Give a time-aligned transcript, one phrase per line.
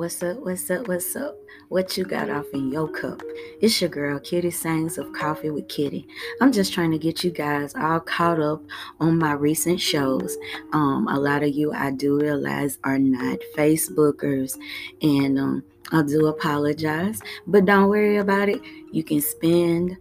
[0.00, 0.38] What's up?
[0.38, 0.88] What's up?
[0.88, 1.36] What's up?
[1.68, 3.20] What you got off in your cup?
[3.60, 6.06] It's your girl, Kiddy Sangs of Coffee with Kiddy.
[6.40, 8.62] I'm just trying to get you guys all caught up
[8.98, 10.38] on my recent shows.
[10.72, 14.58] Um, a lot of you, I do realize, are not Facebookers,
[15.02, 18.62] and um, I do apologize, but don't worry about it.
[18.92, 19.98] You can spend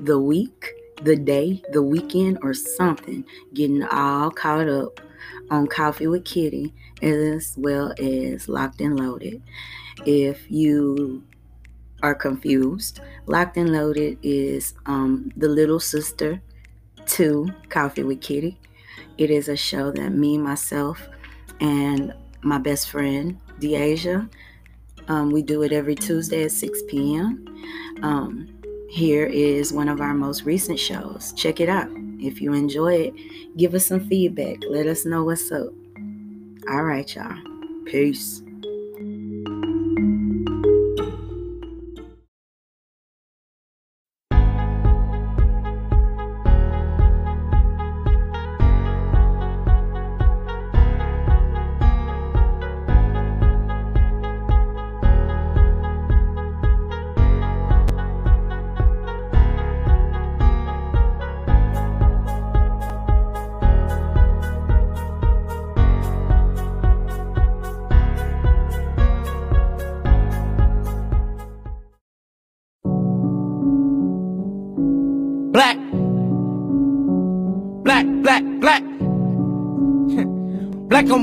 [0.00, 0.70] the week,
[1.02, 5.02] the day, the weekend, or something getting all caught up
[5.50, 9.42] on Coffee with Kiddy as well as Loc'T and Loaded.
[10.06, 11.22] If you
[12.02, 16.40] are confused, Loc'T and Loaded is um, the little sister
[17.06, 18.58] to Coffee with Kiddy.
[19.18, 21.08] It is a show that me, myself,
[21.60, 22.12] and
[22.42, 24.28] my best friend, Deasia,
[25.08, 27.44] um, we do it every Tuesday at 6 p.m.
[28.02, 28.48] Um,
[28.88, 31.32] here is one of our most recent shows.
[31.34, 31.88] Check it out.
[32.24, 33.14] If you enjoy it,
[33.56, 34.58] give us some feedback.
[34.68, 35.72] Let us know what's up.
[36.70, 37.36] All right, y'all.
[37.84, 38.43] Peace.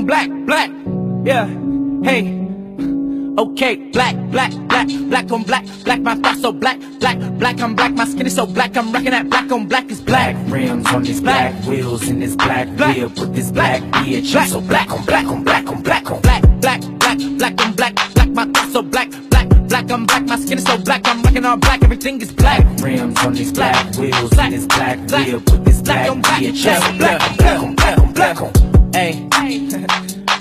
[0.00, 0.70] Black on black, black.
[1.24, 1.46] Yeah.
[2.02, 2.38] Hey.
[3.38, 7.74] Okay, black, black, black, black on black, black, my thoughts so black, black, black, I'm
[7.74, 10.34] black, my skin is so black, I'm rocking that black on black is black.
[10.34, 12.96] black rims on these black, wheels in this black, Black.
[12.96, 14.32] whip with this black bitch.
[14.32, 14.44] Black.
[14.44, 17.72] I'm so black on black on black on black on Black, black, black, black on
[17.72, 21.00] black, black, my thoughts so black, black, black, I'm black, my skin is so black,
[21.08, 22.62] I'm rocking all black, everything is black.
[22.82, 24.46] rims on these black, wheels Black.
[24.46, 25.26] in this black, Black.
[25.26, 26.42] whip with this Black black on black.
[26.42, 26.64] bitch.
[26.64, 28.71] Yeah, I'm so black yeah, on black on black on black on.
[28.92, 29.26] Hey,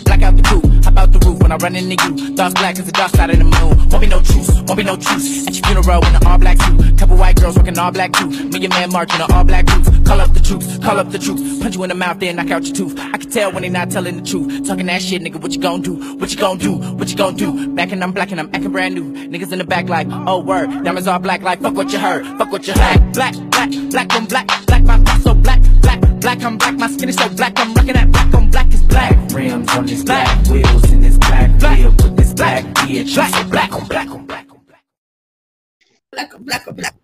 [0.05, 2.35] black out the coupe, hop out the roof when I run into you.
[2.35, 3.89] Thoughts black as the dark side of the moon.
[3.89, 5.47] Won't be no truce, won't be no truce.
[5.47, 6.97] At your funeral in an all black suit.
[6.97, 8.27] Couple white girls working all black too.
[8.27, 9.89] Me and man marching on all black roots.
[10.05, 11.41] Call up the troops, call up the troops.
[11.61, 12.99] Punch you in the mouth, then knock out your tooth.
[12.99, 14.67] I can tell when they not telling the truth.
[14.67, 15.95] Talking that shit, nigga, what you gon' do?
[16.17, 16.73] What you gon' do?
[16.73, 17.73] What you gon' do?
[17.73, 19.13] Back and I'm black and I'm acting brand new.
[19.13, 20.69] Niggas in the back like, oh word.
[20.83, 22.25] Diamonds all black like, fuck what you heard.
[22.37, 23.13] Fuck what you heard.
[23.13, 26.87] Black, black, black on black, black, my thoughts so black, black, black, I'm black, my
[26.87, 28.40] skin is so black, I'm rocking that black on
[28.91, 30.27] black rims on this Black.
[30.43, 31.79] black, wheels in this black, Black.
[31.79, 33.15] with this black bitch.
[33.15, 33.49] Black.
[33.49, 34.83] Black on black on black on black.
[36.11, 36.95] black, on black, black.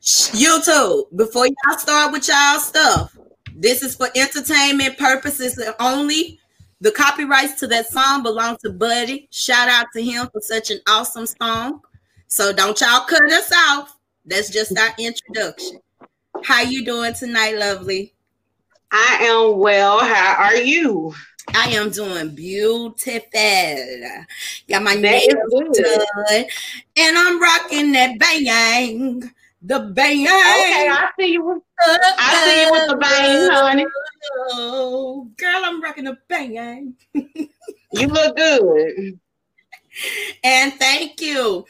[0.00, 3.16] Shh, YouTube, before y'all start with y'all stuff,
[3.54, 6.38] this is for entertainment purposes only.
[6.80, 9.28] The copyrights to that song belong to Buddy.
[9.32, 11.80] Shout out to him for such an awesome song.
[12.28, 13.96] So don't y'all cut us off.
[14.26, 15.80] That's just our introduction.
[16.44, 18.12] How you doing tonight, lovely?
[18.92, 20.00] I am well.
[20.00, 21.14] How are you?
[21.54, 23.30] I am doing beautiful.
[24.68, 25.72] Got my nails good.
[25.74, 26.44] done,
[26.96, 29.30] and I'm rocking that bang,
[29.62, 30.22] the bang.
[30.26, 31.44] Okay, I see you.
[31.44, 31.62] with-
[32.18, 33.86] I see you with the bang, honey.
[34.50, 36.94] Oh, girl, I'm rocking the bang.
[37.92, 39.18] You look good.
[40.44, 41.64] And thank you.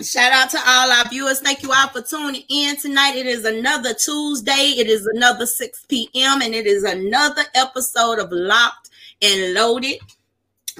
[0.00, 1.40] Shout out to all our viewers.
[1.40, 3.14] Thank you all for tuning in tonight.
[3.14, 4.74] It is another Tuesday.
[4.78, 6.40] It is another 6 p.m.
[6.40, 9.98] and it is another episode of Loc'T and Loaded.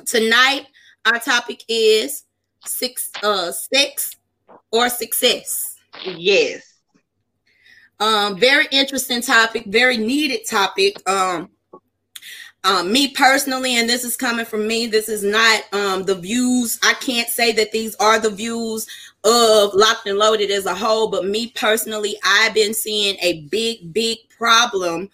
[0.06, 0.66] Tonight,
[1.04, 2.24] our topic is
[2.64, 4.16] six uh sex
[4.70, 5.76] or success.
[6.04, 6.72] Yes.
[8.00, 11.08] Um, very interesting topic, very needed topic.
[11.08, 11.50] Um,
[12.64, 16.78] um, me personally, and this is coming from me, this is not um the views.
[16.82, 18.86] I can't say that these are the views
[19.24, 23.92] of locked and loaded as a whole, but me personally, I've been seeing a big,
[23.92, 25.10] big problem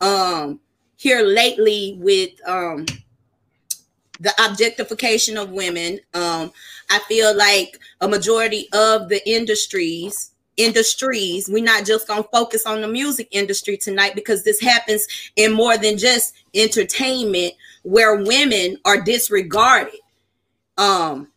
[0.00, 0.60] um
[0.96, 2.86] here lately with um
[4.20, 5.98] the objectification of women.
[6.14, 6.52] Um,
[6.90, 11.48] I feel like a majority of the industries industries.
[11.48, 15.06] We're not just going to focus on the music industry tonight because this happens
[15.36, 20.00] in more than just entertainment where women are disregarded.
[20.78, 21.28] Um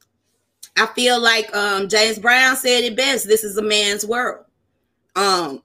[0.77, 4.45] i feel like um james brown said it best this is a man's world.
[5.15, 5.61] Um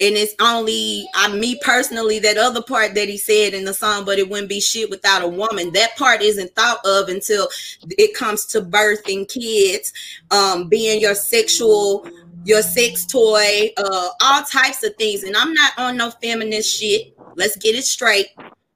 [0.00, 4.04] and it's only I me personally that other part that he said in the song,
[4.04, 5.72] but it wouldn't be shit without a woman.
[5.72, 7.48] That part isn't thought of until
[7.90, 9.92] it comes to birthing kids,
[10.30, 12.06] um, being your sexual,
[12.44, 15.22] your sex toy, uh, all types of things.
[15.22, 17.16] And I'm not on no feminist shit.
[17.36, 18.28] Let's get it straight.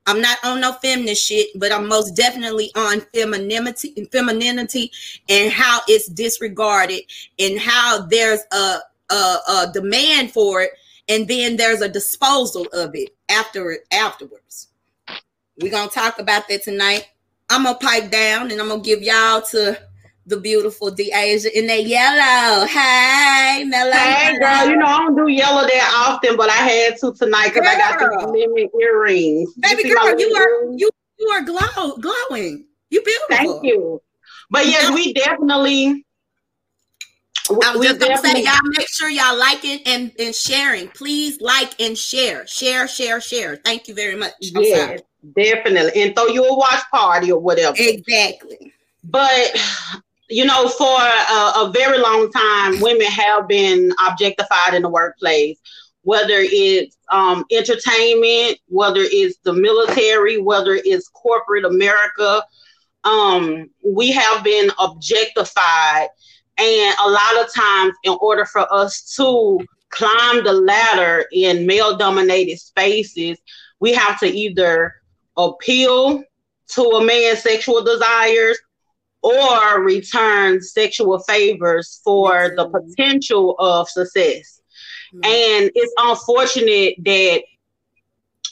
[0.06, 4.91] I'm not on no feminist shit, but I'm most definitely on femininity, femininity,
[5.29, 7.03] and how it's disregarded,
[7.38, 8.79] and how there's a
[9.11, 10.71] a, a demand for it,
[11.09, 14.69] and then there's a disposal of it after afterwards.
[15.61, 17.06] We're gonna talk about that tonight.
[17.50, 19.79] I'm gonna pipe down, and I'm gonna give y'all to
[20.29, 22.67] the beautiful Deasia in that yellow.
[22.67, 23.99] Hey, Melanie.
[23.99, 24.69] Hey, girl.
[24.69, 27.79] You know I don't do yellow that often, but I had to tonight because I
[27.79, 29.55] got the lemon earrings.
[29.55, 30.81] Baby see girl, you are earrings?
[30.81, 32.67] you you are glow glowing.
[32.91, 33.37] You beautiful.
[33.37, 34.03] Thank you.
[34.51, 36.05] But yes, we definitely.
[37.51, 40.89] I was we just gonna say, y'all make sure y'all liking and, and sharing.
[40.89, 42.47] Please like and share.
[42.47, 43.57] Share, share, share.
[43.57, 44.33] Thank you very much.
[44.55, 45.01] I'm Yes, sorry.
[45.35, 47.75] definitely, and throw you a watch party or whatever.
[47.79, 48.75] Exactly.
[49.05, 49.57] but
[50.29, 55.59] you know for a, a very long time women have been objectified in the workplace
[56.03, 62.43] whether it's um, entertainment whether it's the military whether it's corporate america
[63.05, 66.09] um, we have been objectified.
[66.59, 69.61] And a lot of times in order for us to
[69.91, 73.39] climb the ladder in male dominated spaces
[73.81, 74.93] we have to either
[75.39, 76.23] appeal
[76.67, 78.59] to a man's sexual desires
[79.23, 84.61] or return sexual favors for the potential of success.
[85.15, 85.26] Mhm.
[85.26, 87.43] And it's unfortunate that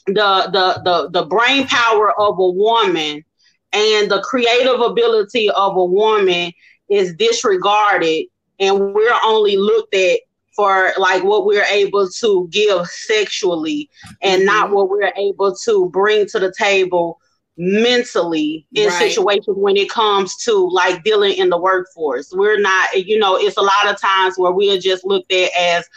[0.07, 3.25] the the the the brain power of a woman
[3.73, 6.53] and the creative ability of a woman
[6.89, 8.27] is disregarded
[8.59, 10.21] and we're only looked at
[10.55, 13.91] for like what we're able to give sexually
[14.23, 17.21] and not what we're able to bring to the table
[17.57, 19.11] mentally in Right.
[19.11, 22.33] situations when it comes to like dealing in the workforce.
[22.33, 25.51] We're not, you know, it's a lot of times where we are just looked at
[25.59, 25.89] as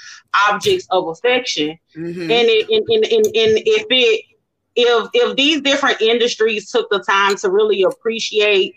[0.50, 1.78] objects of affection.
[1.96, 2.22] Mhm.
[2.22, 4.26] And, it, and, and, and, and if it
[4.76, 8.76] if if these different industries took the time to really appreciate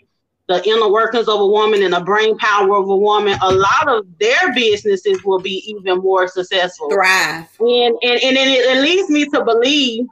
[0.49, 3.87] the inner workings of a woman and the brain power of a woman, a lot
[3.87, 7.47] of their businesses will be even more successful Thrive.
[7.61, 10.05] and and and it, it leads me to believe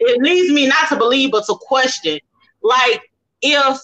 [0.00, 2.18] it leads me not to believe but to question
[2.62, 3.00] like
[3.42, 3.80] if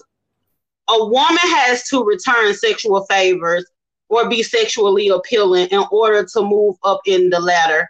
[0.88, 3.64] a woman has to return sexual favors
[4.08, 7.88] or be sexually appealing in order to move up in the ladder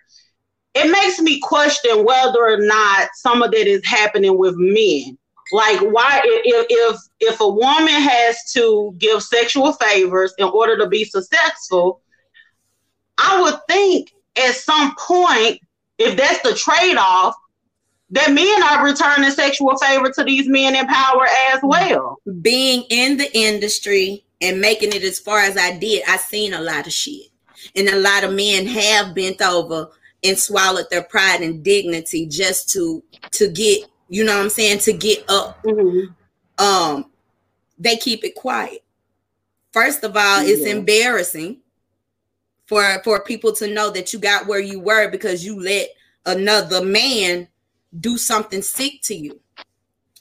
[0.74, 5.18] it makes me question whether or not some of that is happening with men.
[5.52, 10.86] Like why if if if a woman has to give sexual favors in order to
[10.86, 12.00] be successful
[13.18, 15.60] i would think at some point,
[15.98, 17.34] if that's the trade off,
[18.12, 22.18] that men are returning sexual favor to these men in power as well.
[22.42, 26.60] being in the industry and making it as far as I did, I seen a
[26.60, 27.28] lot of shit.
[27.74, 29.88] And a lot of men have bent over
[30.22, 34.80] and swallowed their pride and dignity just to to get, you know what I'm saying,
[34.80, 35.64] to get up.
[36.58, 37.10] Um,
[37.78, 38.84] they keep it quiet.
[39.72, 41.60] First of all, it's embarrassing
[42.66, 45.88] for for people to know that you got where you were because you let
[46.26, 47.48] another man
[48.00, 49.40] do something sick to you.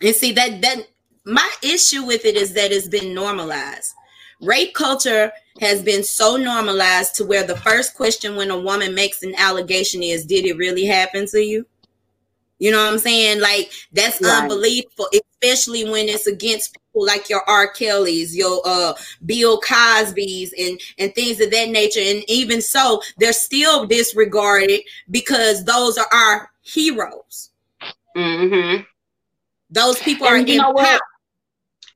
[0.01, 0.87] And see that that
[1.25, 3.93] my issue with it is that it's been normalized.
[4.41, 9.21] Rape culture has been so normalized to where the first question when a woman makes
[9.21, 11.65] an allegation is, Did it really happen to you?
[12.57, 13.39] You know what I'm saying?
[13.39, 14.41] Like that's Right.
[14.43, 15.07] unbelievable,
[15.41, 17.71] especially when it's against people like your R.
[17.71, 18.93] Kelly's, your uh
[19.25, 22.01] Bill Cosby's and and things of that nature.
[22.01, 27.50] And even so, they're still disregarded because those are our heroes.
[28.15, 28.83] Mm-hmm.
[29.69, 31.01] Those people are And you know what?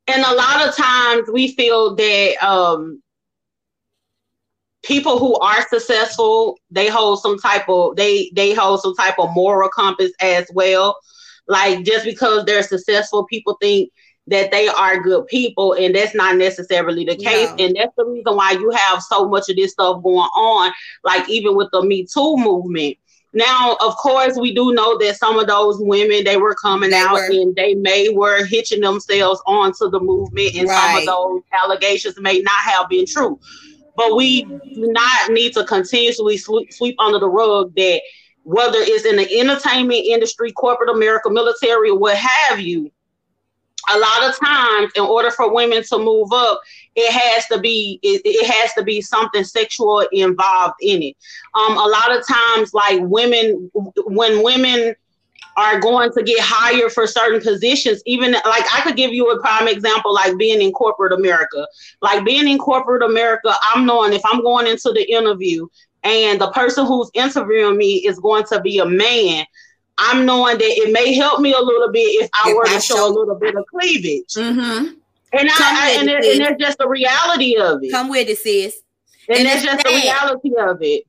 [0.07, 3.01] And a lot of times we feel that um,
[4.84, 9.34] people who are successful, they hold some type of they they hold some type of
[9.34, 10.98] moral compass as well.
[11.48, 13.91] Like just because they're successful, people think
[14.27, 17.50] that they are good people, and that's not necessarily the case.
[17.57, 17.65] No.
[17.65, 20.72] And that's the reason why you have so much of this stuff going on.
[21.03, 22.98] Like even with the Me Too movement.
[23.36, 26.98] Now, of course, we do know that some of those women they were coming They
[26.98, 27.30] out were.
[27.30, 32.39] and they may were hitching themselves onto the movement, and some of those allegations may
[32.39, 33.38] not have been true.
[33.98, 34.60] But we do
[34.94, 38.01] not need to continuously sweep, sweep under the rug that
[38.44, 42.89] whether it's in the entertainment industry, corporate America, military, what have you,
[43.94, 46.62] a lot of times in order for women to move up
[46.95, 51.15] it has to be it, it has to be something sexual involved in it
[51.55, 53.69] um a lot of times like women
[54.07, 54.95] when women
[55.57, 59.39] are going to get hired for certain positions even like i could give you a
[59.39, 61.65] prime example like being in corporate america
[62.01, 65.67] like being in corporate america i'm knowing if i'm going into the interview
[66.03, 69.45] and the person who's interviewing me is going to be a man
[69.97, 72.73] I'm knowing that it may help me a little bit if I If were I
[72.73, 74.33] to show, show- a little bit of cleavage.
[74.35, 74.95] Mm-hmm.
[75.38, 77.92] And Come I, I and, it, and that's just the reality of it.
[77.92, 78.82] Come with it, sis.
[79.27, 81.04] and, and that's it's just the reality of it.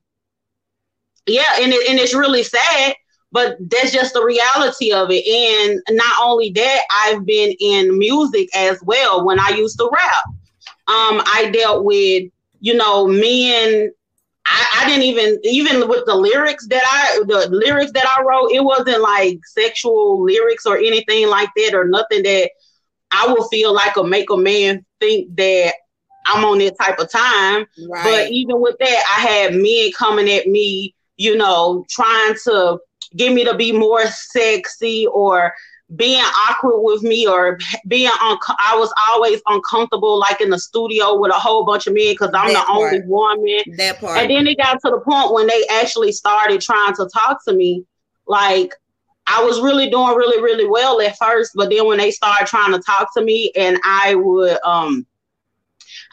[1.25, 2.95] Yeah, and it, and it's really sad,
[3.31, 5.25] but that's just the reality of it.
[5.25, 9.25] And not only that, I've been in music as well.
[9.25, 10.23] When I used to rap,
[10.87, 12.29] um, I dealt with
[12.59, 13.91] you know men.
[14.45, 18.51] I, I didn't even even with the lyrics that I the lyrics that I wrote,
[18.51, 22.51] it wasn't like sexual lyrics or anything like that, or nothing that
[23.11, 25.73] I would feel like a make a man think that
[26.25, 27.65] I'm on that type of time.
[28.03, 32.79] But even with that, I had men coming at me, you know, trying to
[33.15, 35.53] get me to be more sexy or
[35.95, 38.37] being awkward with me or being on.
[38.59, 42.31] I was always uncomfortable, like in the studio with a whole bunch of men because
[42.33, 43.61] I'm That the only woman.
[43.77, 44.17] that part.
[44.19, 47.53] And then it got to the point when they actually started trying to talk to
[47.53, 47.85] me,
[48.27, 48.73] like
[49.27, 52.71] I was really doing really, really well at first, but then when they started trying
[52.71, 55.05] to talk to me and I would um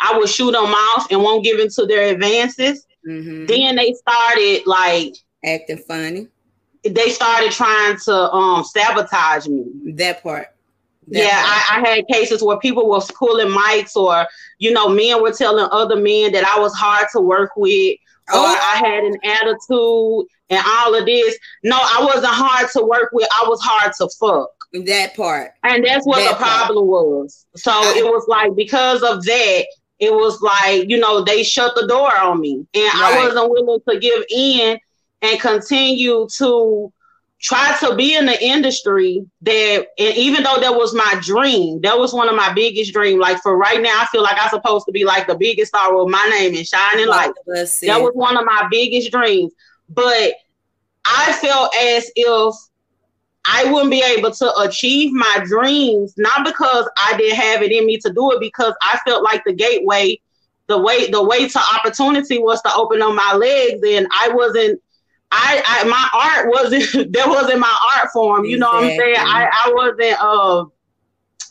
[0.00, 3.46] I would shoot them off and won't give into their advances, Mhm.
[3.46, 6.28] then they started like Acting funny.
[6.84, 9.64] they started trying to um sabotage me.
[9.94, 10.48] That part.
[11.08, 11.72] That yeah, part.
[11.72, 14.26] I, I had cases where people was pulling mics or
[14.58, 17.94] you know, men were telling other men that I was hard to work with
[18.32, 18.58] or Oh.
[18.72, 21.36] I had an attitude and all of this.
[21.62, 23.28] No, I wasn't hard to work with.
[23.32, 24.50] I was hard to fuck.
[24.86, 25.52] that part.
[25.62, 26.64] And that's what That the part.
[26.66, 27.46] problem was.
[27.56, 29.66] So I- it was like because of that,
[30.00, 32.66] it was like, you know, they shut the door on me.
[32.74, 34.78] And I wasn't willing to give in
[35.22, 36.92] and continue to
[37.40, 41.98] try to be in the industry that and even though that was my dream, that
[41.98, 43.20] was one of my biggest dreams.
[43.20, 45.94] Like for right now, I feel like I'm supposed to be like the biggest star
[45.96, 47.30] with my name and shining light.
[47.46, 49.52] That was one of my biggest dreams.
[49.94, 50.34] But
[51.04, 52.54] I felt as if
[53.46, 57.86] I wouldn't be able to achieve my dreams, not because I didn't have it in
[57.86, 60.18] me to do it, because I felt like the gateway,
[60.66, 64.80] the way, the way to opportunity was to open up my legs, and I wasn't.
[65.36, 68.44] I, I my art wasn't that wasn't my art form.
[68.44, 69.16] You know what I'm saying?
[69.18, 70.64] I, I wasn't uh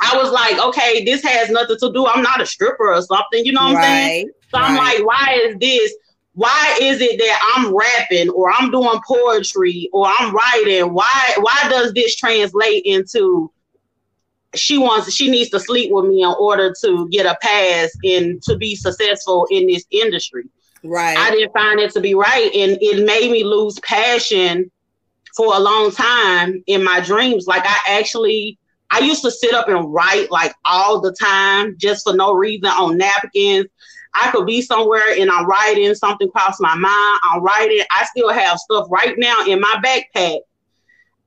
[0.02, 2.08] I was like, okay, this has nothing to do.
[2.08, 4.10] I'm not a stripper or something, you know what I'm saying?
[4.10, 4.26] right.
[4.54, 5.94] So I'm like, why is this?
[6.36, 10.94] Why is it that I'm rapping or I'm doing poetry or I'm writing?
[10.94, 13.52] Why why does this translate into
[14.56, 18.42] she wants she needs to sleep with me in order to get a pass and
[18.44, 20.46] to be successful in this industry?
[20.84, 21.18] Right.
[21.18, 24.72] I didn't find it to be right and it made me lose passion
[25.36, 27.48] for a long time in my dreams.
[27.48, 28.58] Like I actually
[28.90, 32.68] I used to sit up and write like all the time just for no reason
[32.68, 33.66] on napkins.
[34.16, 37.20] I could be somewhere and I'm writing, something crossed my mind.
[37.24, 37.84] I'm writing.
[37.92, 40.40] I still have stuff right now in my backpack.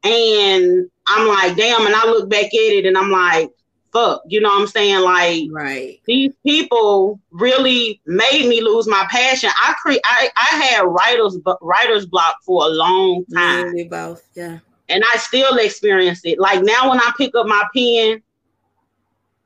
[0.05, 3.51] And I'm like, damn, and I look back at it and I'm like,
[3.93, 5.01] fuck, you know what I'm saying?
[5.01, 6.01] Like right.
[6.07, 9.51] these people really made me lose my passion.
[9.57, 14.23] I cre- I, I had writers writer's block for a long time, We both.
[14.35, 14.59] Yeah.
[14.89, 16.39] and I still experience it.
[16.39, 18.23] Like now, when I pick up my pen,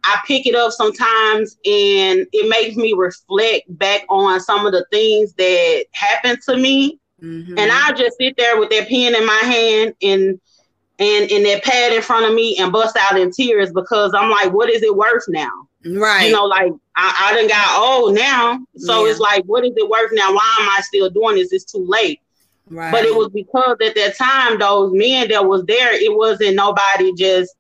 [0.04, 4.84] I pick it up sometimes, and it makes me reflect back on some of the
[4.90, 6.98] things that happened to me.
[7.22, 7.58] Mhm.
[7.58, 10.40] And I just sit there with that pen in my hand and
[10.98, 14.30] and and that pad in front of me and bust out in tears because I'm
[14.30, 15.50] like, what is it worth now?
[15.84, 16.26] right.
[16.26, 18.58] You know, like I, I done got old now.
[18.76, 19.10] So Yeah.
[19.10, 20.32] it's like, what is it worth now?
[20.32, 21.52] Why am I still doing this?
[21.52, 22.20] It's too late.
[22.70, 22.92] right.
[22.92, 27.12] But it was because at that time, those men that was there, it wasn't nobody
[27.14, 27.54] just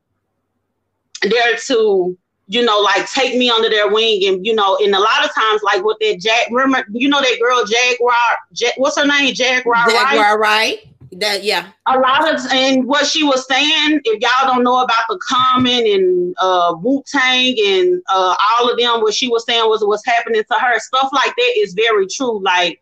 [1.22, 2.16] there to,
[2.50, 4.26] you know, like take me under their wing.
[4.26, 7.20] And, you know, and a lot of times, like with that Jack, remember, you know,
[7.20, 8.12] that girl, Jaguar,
[8.52, 9.32] Jack, what's her name?
[9.32, 10.10] Jaguar, right?
[10.10, 10.78] Jaguar, right?
[11.12, 11.68] That yeah.
[11.86, 15.86] a lot of and what she was saying, if y'all don't know about the Common
[15.86, 20.06] and uh Wu Tang and uh all of them, what she was saying was what's
[20.06, 20.78] happening to her.
[20.78, 22.40] Stuff like that is very true.
[22.42, 22.80] Like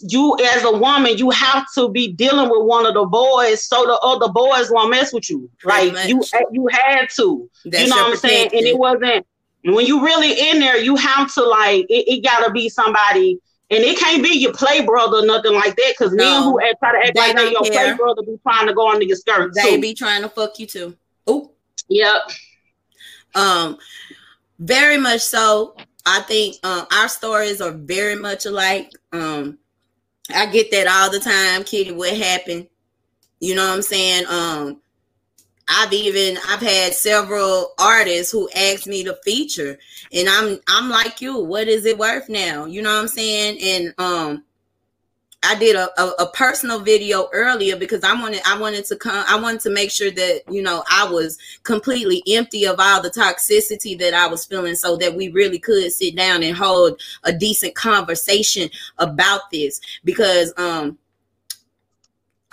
[0.00, 3.84] you as a woman, you have to be dealing with one of the boys so
[3.84, 5.50] the other boys won't mess with you.
[5.58, 6.30] Pretty Like you much.
[6.52, 7.50] you had to.
[7.64, 8.50] That's you know what I'm saying?
[8.52, 9.26] And it wasn't
[9.64, 13.38] when you really in there, you have to like it, it gotta be somebody
[13.70, 16.76] and it can't be your play brother or nothing like that because men who act,
[16.80, 17.94] try to act like they your care.
[17.94, 19.80] play brother be trying to go under your skirt They too.
[19.80, 20.96] be trying to fuck you too.
[21.26, 21.52] Oh,
[21.88, 22.22] yep.
[23.34, 23.78] um,
[24.58, 25.74] very much so.
[26.04, 28.90] I think um, our stories are very much alike.
[29.12, 29.58] Um,
[30.34, 31.92] I get that all the time, Kiddy.
[31.92, 32.68] What happened?
[33.40, 34.24] You know what I'm saying?
[34.28, 34.80] Um,
[35.68, 39.78] I've even I've had several artists who asked me to feature,
[40.12, 41.38] and I'm I'm like you.
[41.38, 42.66] What is it worth now?
[42.66, 43.58] You know what I'm saying?
[43.62, 44.44] And um,
[45.42, 49.24] I did a, a, a, personal video earlier because I wanted I wanted to come
[49.28, 53.10] I wanted to make sure that you know I was completely empty of all the
[53.10, 57.32] toxicity that I was feeling so that we really could sit down and hold a
[57.32, 60.96] decent conversation about this because um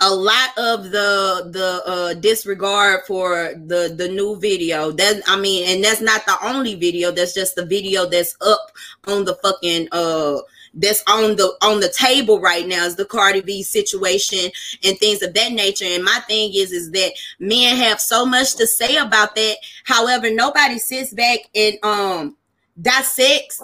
[0.00, 5.68] a lot of the the uh, disregard for the the new video that i mean
[5.68, 8.72] and that's not the only video that's just the video that's up
[9.06, 10.38] on the fucking uh
[10.74, 14.50] that's on the on the table right now is the Cardi B situation
[14.84, 15.86] and things of that nature.
[15.86, 19.56] And my thing is is that men have so much to say about that.
[19.84, 22.36] However, nobody sits back and um
[22.80, 23.62] dissects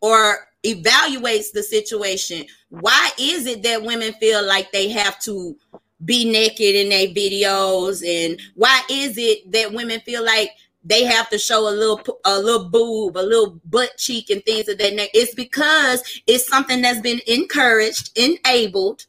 [0.00, 2.46] or evaluates the situation.
[2.70, 5.56] Why is it that women feel like they have to
[6.04, 10.50] be naked in their videos and why is it that women feel like
[10.86, 14.68] they have to show a little a little boob, a little butt cheek, and things
[14.68, 15.10] of that nature.
[15.14, 19.06] It's because it's something that's been encouraged, enabled,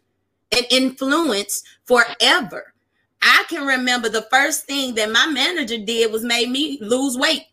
[0.51, 2.74] and influenced forever.
[3.22, 7.43] I can remember the first thing that my manager did was made me lose weight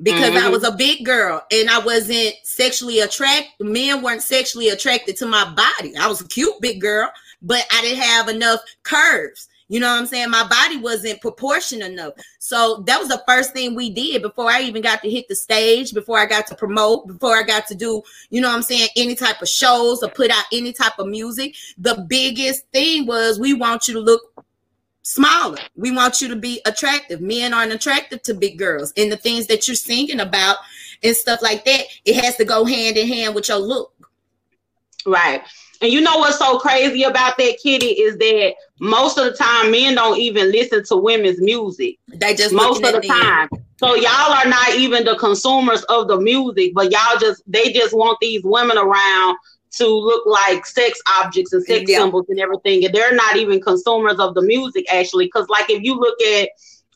[0.00, 0.46] because mm-hmm.
[0.46, 3.66] I was a big girl and I wasn't sexually attracted.
[3.66, 5.96] Men weren't sexually attracted to my body.
[5.96, 9.48] I was a cute big girl, but I didn't have enough curves.
[9.72, 10.28] You know what I'm saying?
[10.28, 12.12] My body wasn't proportional enough.
[12.38, 15.34] So that was the first thing we did before I even got to hit the
[15.34, 18.62] stage, before I got to promote, before I got to do, you know what I'm
[18.62, 21.54] saying, any type of shows or put out any type of music.
[21.78, 24.44] The biggest thing was we want you to look
[25.00, 25.56] smaller.
[25.74, 27.22] We want you to be attractive.
[27.22, 28.92] Men aren't attractive to big girls.
[28.98, 30.58] And the things that you're singing about
[31.02, 33.94] and stuff like that, it has to go hand in hand with your look.
[35.06, 35.42] Right.
[35.82, 39.72] And you know what's so crazy about that, Kiddy, is that most of the time
[39.72, 41.98] men don't even listen to women's music.
[42.06, 43.48] They just most of the time.
[43.78, 47.92] So y'all are not even the consumers of the music, but y'all just they just
[47.94, 49.36] want these women around
[49.72, 51.98] to look like sex objects and sex yeah.
[51.98, 52.84] symbols and everything.
[52.84, 55.28] And they're not even consumers of the music actually.
[55.30, 56.50] Cause like if you look at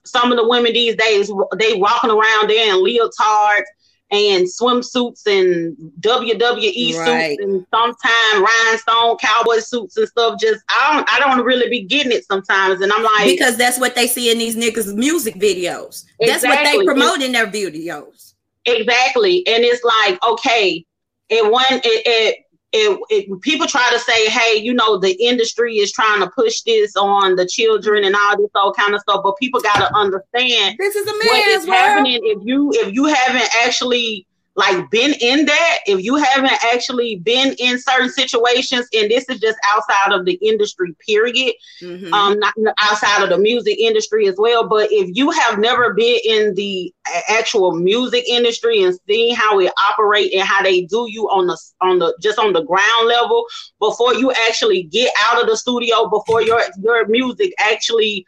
[0.05, 3.65] some of the women these days, they walking around there in leotards
[4.11, 7.37] and swimsuits and WWE right.
[7.37, 10.39] suits and sometimes rhinestone cowboy suits and stuff.
[10.41, 13.81] Just I don't I don't really be getting it sometimes, and I'm like because that's
[13.81, 16.05] what they see in these niggas' music videos.
[16.21, 16.27] Exactly.
[16.27, 18.35] That's what they promote in their videos.
[18.65, 20.85] Exactly, and it's like okay,
[21.29, 22.46] it one it, it
[22.77, 26.61] it, it, people try to say, hey, you know, the industry is trying to push
[26.63, 29.95] this on the children and all this all kind of stuff, but people got to
[29.95, 35.13] understand this is a what is happening if you if you haven't actually like been
[35.21, 40.13] in that, if you haven't actually been in certain situations, and this is just outside
[40.13, 42.13] of the industry, period, mm-hmm.
[42.13, 44.67] um, not outside of the music industry as well.
[44.67, 46.93] But if you have never been in the
[47.29, 51.59] actual music industry and seen how it operate and how they do you on the
[51.83, 53.45] on the just on the ground level
[53.79, 58.27] before you actually get out of the studio, before your your music actually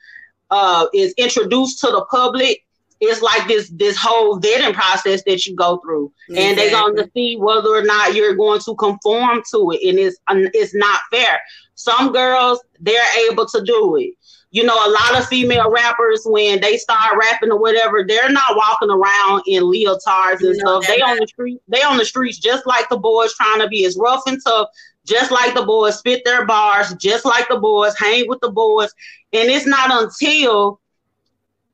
[0.50, 2.64] uh, is introduced to the public
[3.00, 6.48] it's like this this whole vetting process that you go through, exactly.
[6.48, 9.98] and they're going to see whether or not you're going to conform to it, and
[9.98, 11.40] it's it's not fair.
[11.74, 14.14] Some girls they're able to do it.
[14.50, 18.56] You know, a lot of female rappers when they start rapping or whatever, they're not
[18.56, 20.86] walking around in leotards and stuff.
[20.86, 23.84] They on the street, they on the streets just like the boys trying to be
[23.84, 24.68] as rough and tough,
[25.04, 28.90] just like the boys spit their bars, just like the boys hang with the boys.
[29.34, 30.80] And it's not until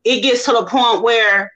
[0.05, 1.51] it gets to the point where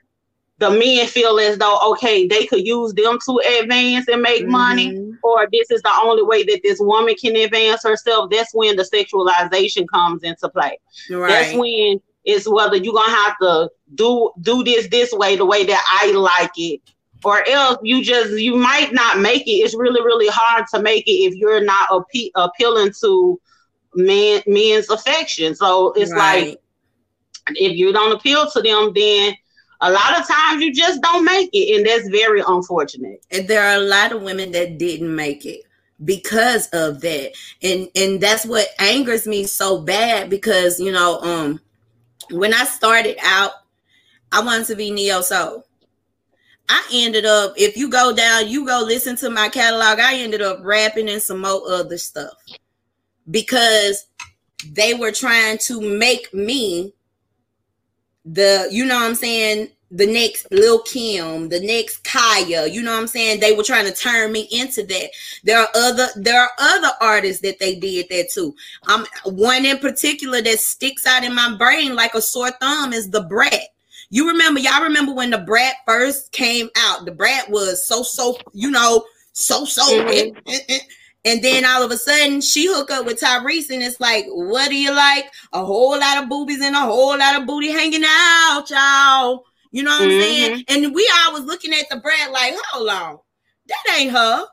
[0.59, 4.51] the men feel as though okay they could use them to advance and make mm-hmm.
[4.51, 8.75] money or this is the only way that this woman can advance herself that's when
[8.75, 10.77] the sexualization comes into play
[11.09, 11.29] right.
[11.29, 15.65] that's when it's whether you're gonna have to do do this this way the way
[15.65, 16.81] that i like it
[17.23, 21.07] or else you just you might not make it it's really really hard to make
[21.07, 23.39] it if you're not appe- appealing to
[23.95, 26.47] men men's affection so it's right.
[26.49, 26.61] like
[27.57, 29.35] if you don't appeal to them, then
[29.81, 33.23] a lot of times you just don't make it, and that's very unfortunate.
[33.31, 35.61] And there are a lot of women that didn't make it
[36.03, 37.31] because of that,
[37.61, 41.61] and and that's what angers me so bad because you know, um,
[42.31, 43.51] when I started out,
[44.31, 45.65] I wanted to be neo soul.
[46.71, 49.99] I ended up, if you go down, you go listen to my catalog.
[49.99, 52.33] I ended up rapping and some more other stuff
[53.31, 54.05] because
[54.71, 56.93] they were trying to make me
[58.25, 62.91] the you know what I'm saying the next Lil Kim, the next Khia, you know
[62.91, 63.39] what I'm saying?
[63.39, 65.09] They were trying to turn me into that.
[65.43, 68.53] There are other there are other artists that they did that too.
[68.87, 73.07] Um one in particular that sticks out in my brain like a sore thumb is
[73.07, 73.69] Da Brat.
[74.11, 77.05] You remember, y'all remember when Da Brat first came out.
[77.05, 80.75] Da Brat was so so, you know, so so mm-hmm.
[81.25, 84.69] And then all of a sudden, she hook up with Tyrese, and it's like, what
[84.69, 85.25] do you like?
[85.51, 89.43] A whole lot of boobies and a whole lot of booty hanging out, y'all.
[89.71, 90.51] You know what I'm saying?
[90.65, 90.83] Mm-hmm.
[90.85, 93.19] And we all was looking at the bread like, hold on,
[93.67, 94.45] that ain't her.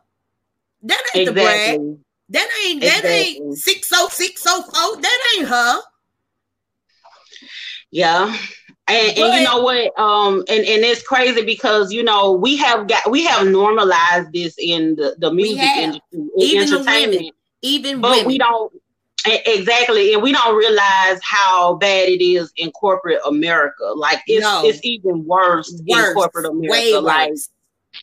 [0.83, 1.75] That ain't the bread.
[1.75, 1.99] Exactly.
[2.31, 3.47] That ain't that Exactly.
[3.47, 5.01] ain't six oh six oh four.
[5.01, 5.81] That ain't her.
[7.91, 8.37] Yeah.
[8.89, 9.99] And, and you know what?
[9.99, 14.55] Um, and, and it's crazy because you know we have got we have normalized this
[14.61, 17.31] in the, the music industry, in Even entertainment, women.
[17.63, 18.27] Even but women.
[18.27, 18.73] we don't
[19.25, 23.85] exactly, and we don't realize how bad it is in corporate America.
[23.97, 24.63] Like it's No.
[24.65, 27.01] it's even worse, in corporate America.
[27.01, 27.49] Like worse.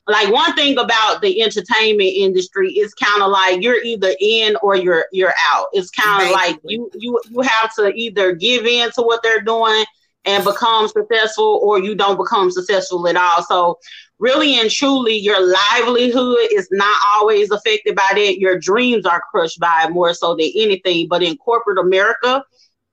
[0.08, 4.76] like one thing about the entertainment industry is kind of like you're either in or
[4.76, 5.68] you're you're out.
[5.72, 9.40] It's kind of like you you you have to either give in to what they're
[9.42, 9.86] doing
[10.26, 13.44] and become successful or you don't become successful at all.
[13.44, 13.80] So
[14.20, 18.40] really and truly your livelihood is not always affected by that.
[18.40, 21.08] Your dreams are crushed by it more so than anything.
[21.10, 22.44] But in corporate America,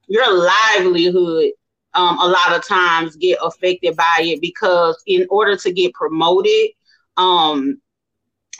[0.09, 1.53] your livelihood
[1.95, 6.71] um, a lot of times get affected by it because in order to get promoted
[7.17, 7.81] um,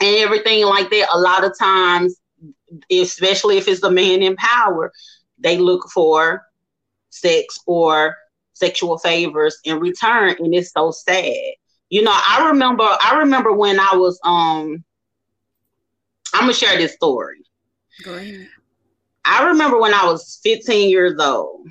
[0.01, 2.17] and everything like that, a lot of times,
[2.91, 4.91] especially if it's the man in power,
[5.37, 6.45] they look for
[7.09, 8.15] sex or
[8.61, 11.35] sexual favors in return, and it's so sad.
[11.89, 14.83] You know, I remember, I remember when I was, um,
[16.33, 17.43] I'm gonna share this story.
[18.03, 18.49] Go ahead.
[19.25, 21.67] I remember when I was 15 years old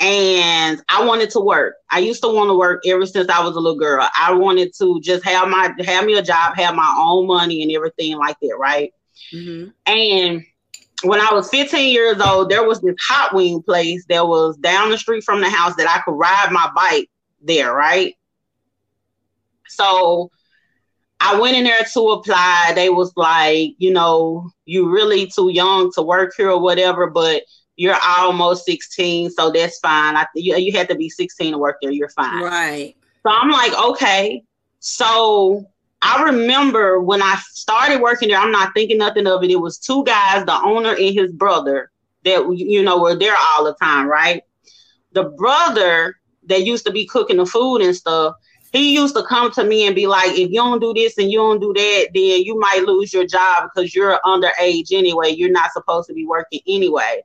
[0.00, 1.74] and I wanted to work.
[1.90, 4.06] I used to want to work ever since I was a little girl.
[4.18, 7.72] I wanted to just have my have me a job, have my own money and
[7.72, 8.92] everything like that, right?
[9.32, 10.42] hmm And
[11.02, 14.90] when I was 15 years old, there was this hot wing place that was down
[14.90, 17.10] the street from the house that I could ride my bike
[17.40, 18.14] there, right?
[19.68, 20.30] So
[21.20, 22.72] I went in there to apply.
[22.74, 27.42] They was like, you know, you really too young to work here or whatever, but
[27.76, 30.16] you're almost 16, so that's fine.
[30.16, 31.90] I you, you had to be 16 to work there.
[31.90, 32.42] You're fine.
[32.42, 32.96] Right.
[33.22, 34.42] So I'm like, okay.
[34.80, 35.64] So
[36.02, 39.50] I remember when I started working there, I'm not thinking nothing of it.
[39.50, 41.90] It was two guys, the owner and his brother,
[42.24, 44.42] that you know were there all the time, right?
[45.12, 48.34] The brother that used to be cooking the food and stuff,
[48.72, 51.30] he used to come to me and be like, if you don't do this and
[51.30, 55.30] you don't do that, then you might lose your job because you're underage anyway.
[55.30, 57.22] You're not supposed to be working anyway.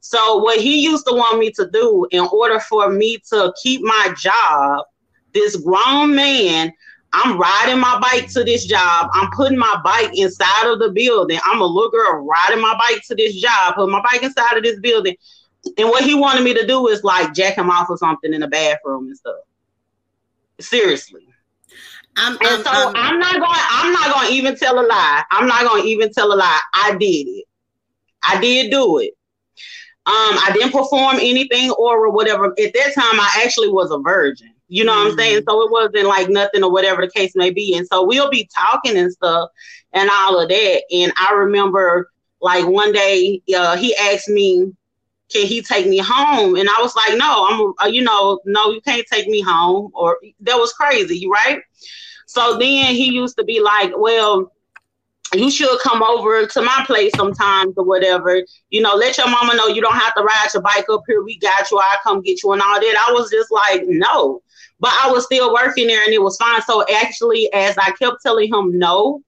[0.00, 3.82] So what he used to want me to do in order for me to keep
[3.82, 4.84] my job,
[5.32, 6.72] this grown man,
[7.16, 9.08] I'm riding my bike to this job.
[9.12, 11.38] I'm putting my bike inside of the building.
[11.44, 14.64] I'm a little girl riding my bike to this job, putting my bike inside of
[14.64, 15.16] this building.
[15.78, 18.40] And what he wanted me to do is like jack him off or something in
[18.40, 19.36] the bathroom and stuff.
[20.60, 21.28] Seriously.
[22.16, 23.60] I'm, And I'm, so I'm- I'm not going.
[23.70, 25.22] I'm not going to even tell a lie.
[25.30, 26.60] I'm not going to even tell a lie.
[26.74, 27.44] I did it.
[28.24, 29.12] I did do it.
[30.06, 32.46] Um, I didn't perform anything or whatever.
[32.46, 34.53] At that time, I actually was a virgin.
[34.74, 35.42] You know what I'm saying?
[35.48, 37.76] So it wasn't like nothing or whatever the case may be.
[37.76, 39.50] And so we'll be talking and stuff
[39.92, 40.82] and all of that.
[40.92, 42.10] And I remember
[42.40, 44.72] like one day uh, he asked me,
[45.32, 47.72] "Can he take me home?" And I was like, "No, I'm.
[47.84, 51.60] Uh, you know, no, you can't take me home." Or that was crazy, right?
[52.26, 54.50] So then he used to be like, "Well."
[55.34, 58.40] You should come over to my place sometimes or whatever.
[58.70, 61.24] You know, let your mama know you don't have to ride your bike up here.
[61.24, 61.78] We got you.
[61.78, 63.06] I'll come get you and all that.
[63.08, 64.42] I was just like, no.
[64.84, 66.60] But I was still working there and it was fine.
[66.62, 69.22] So actually, as I kept telling him no,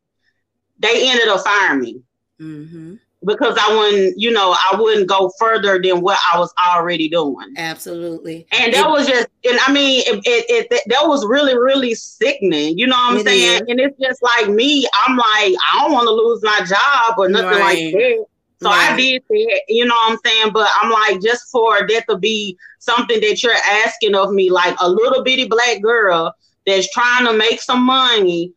[0.79, 2.03] they ended up firing me
[2.41, 2.99] Mhm.
[3.25, 7.55] because I wouldn't, you know, I wouldn't go further than what I was already doing.
[7.57, 8.47] absolutely.
[8.53, 12.77] And that was just, and I mean, it, it, it that was really, really sickening.
[12.79, 13.63] You know what I'm saying?
[13.63, 13.69] is.
[13.69, 17.29] And it's just like me, I'm like, I don't want to lose my job or
[17.31, 17.93] nothing Right.
[17.93, 18.27] like that.
[18.63, 20.53] So I did that, you know what I'm saying?
[20.53, 24.75] But I'm like, just for that to be something that you're asking of me, like
[24.81, 26.35] a little bitty black girl
[26.67, 28.53] that's trying to make some money.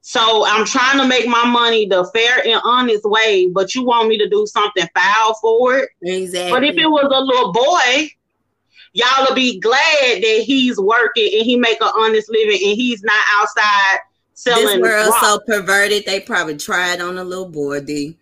[0.00, 4.08] So I'm trying to make my money the fair and honest way, but you want
[4.08, 5.90] me to do something foul for it?
[6.02, 6.50] Exactly.
[6.50, 8.10] But if it was a little boy,
[8.94, 13.02] y'all will be glad that he's working and he make an honest living and he's
[13.02, 13.98] not outside
[14.34, 14.66] selling.
[14.66, 18.18] this world so perverted, they probably tried on a little boy, D.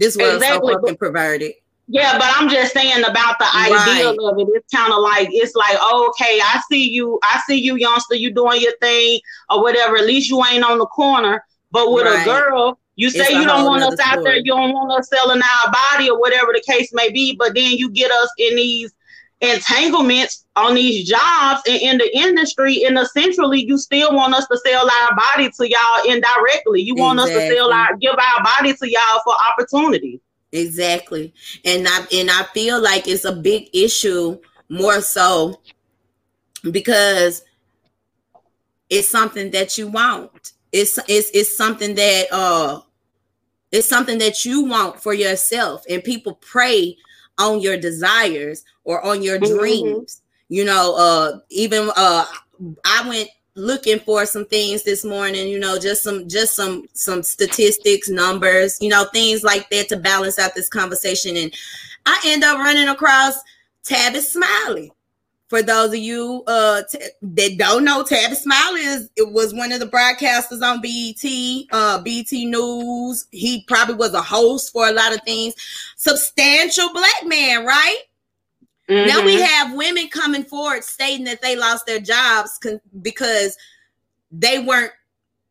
[0.00, 1.52] This world Exactly, so fucking perverted.
[1.88, 3.72] yeah, but I'm just saying about the Right.
[3.72, 4.48] ideal of it.
[4.54, 8.32] It's kind of like it's like okay, I see you, I see you, youngster, you
[8.32, 9.96] doing your thing or whatever.
[9.96, 11.44] At least you ain't on the corner.
[11.70, 12.22] But with Right.
[12.22, 14.92] a girl, you say a you don't want us nother out there, you don't want
[14.98, 17.36] us selling our body or whatever the case may be.
[17.36, 18.92] But then you get us in these
[19.40, 24.58] entanglements on these jobs and in the industry and essentially you still want us to
[24.58, 26.82] sell our body to y'all indirectly.
[26.82, 27.44] You want exactly.
[27.44, 30.20] us to sell our give our body to y'all for opportunity.
[30.52, 31.32] Exactly.
[31.64, 35.60] And i and i feel like it's a big issue more so
[36.70, 37.42] because
[38.90, 40.52] it's something that you want.
[40.72, 42.80] It's it's, it's something that uh
[43.72, 46.96] it's something that you want for yourself and people prey
[47.38, 49.58] on your desires or on your mm-hmm.
[49.58, 50.22] dreams.
[50.48, 52.24] You know, uh even uh
[52.84, 57.22] I went looking for some things this morning, you know, just some just some some
[57.22, 61.54] statistics, numbers, you know, things like that to balance out this conversation and
[62.06, 63.34] I end up running across
[63.84, 64.92] Tavis Smiley.
[65.48, 69.72] For those of you uh, t- that don't know, Tavis Smiley is it was one
[69.72, 73.26] of the broadcasters on BET, uh, BET News.
[73.32, 75.54] He probably was a host for a lot of things.
[75.96, 77.98] Substantial black man, right?
[78.90, 79.06] Mm-hmm.
[79.06, 79.44] Now we mm-hmm.
[79.44, 83.56] have women coming forward stating that they lost their jobs con- because
[84.32, 84.92] they weren't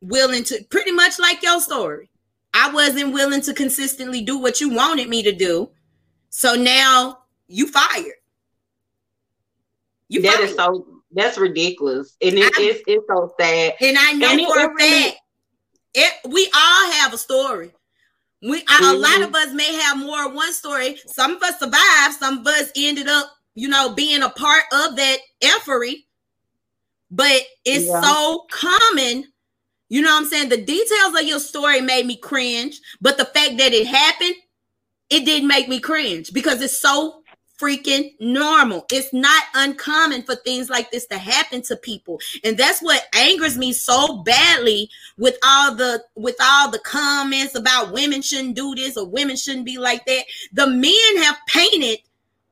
[0.01, 2.09] willing to, pretty much like your story.
[2.53, 5.69] I wasn't willing to consistently do what you wanted me to do.
[6.29, 8.13] So now you fired.
[10.09, 13.75] You that is so that's ridiculous, and it, it's it's so sad.
[13.79, 15.17] And I know and for a fact,
[15.93, 17.71] it we all have a story.
[18.41, 18.83] We mm-hmm.
[18.83, 20.97] a lot of us may have more one story.
[21.07, 22.15] Some of us survived.
[22.19, 26.05] Some of us ended up, you know, being a part of that effery.
[27.11, 28.01] But it's yeah.
[28.01, 29.25] so common.
[29.89, 30.49] You know what I'm saying?
[30.49, 34.35] The details of your story made me cringe, but the fact that it happened,
[35.09, 37.18] it didn't make me cringe because it's so
[37.59, 38.85] freaking normal.
[38.91, 42.19] It's not uncommon for things like this to happen to people.
[42.43, 47.91] And that's what angers me so badly with all the with all the comments about
[47.91, 50.25] women shouldn't do this or women shouldn't be like that.
[50.53, 51.99] The men have painted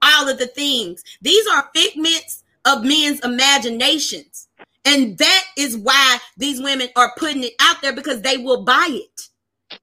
[0.01, 1.03] all of the things.
[1.21, 4.47] These are figments of men's imaginations.
[4.85, 8.87] And that is why these women are putting it out there because they will buy
[8.89, 9.79] it.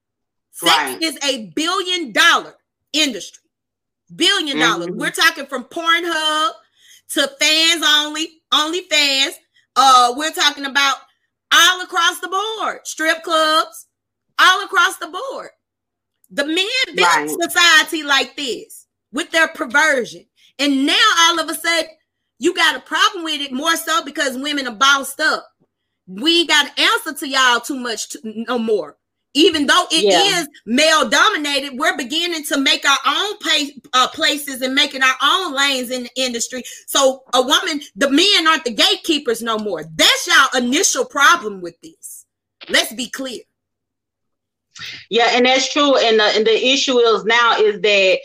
[0.51, 2.55] Sex is a billion dollar
[2.93, 3.44] industry
[4.17, 4.89] billion dollars.
[4.89, 4.99] Mm-hmm.
[4.99, 6.51] We're talking from Pornhub
[7.11, 9.33] to fans only, OnlyFans.
[9.77, 10.97] Uh, we're talking about
[11.53, 13.87] all across the board, strip clubs,
[14.39, 15.51] all across the board.
[16.31, 17.29] The men built right.
[17.29, 20.25] society like this with their perversion.
[20.59, 21.91] And now all of a sudden,
[22.39, 25.47] you got a problem with it more so because women are bossed up.
[26.07, 28.97] We got to answer to y'all too much to, no more
[29.35, 30.41] even though it yeah.
[30.41, 33.35] is male dominated, we're beginning to make our own
[33.93, 36.63] uh, places and making our own lanes in the industry.
[36.87, 39.85] So a woman, the men aren't the gatekeepers no more.
[39.85, 42.25] That's y'all initial problem with this.
[42.69, 43.41] Let's be clear.
[45.11, 45.97] Yeah, and that's true.
[45.97, 48.19] And the and the issue is now is that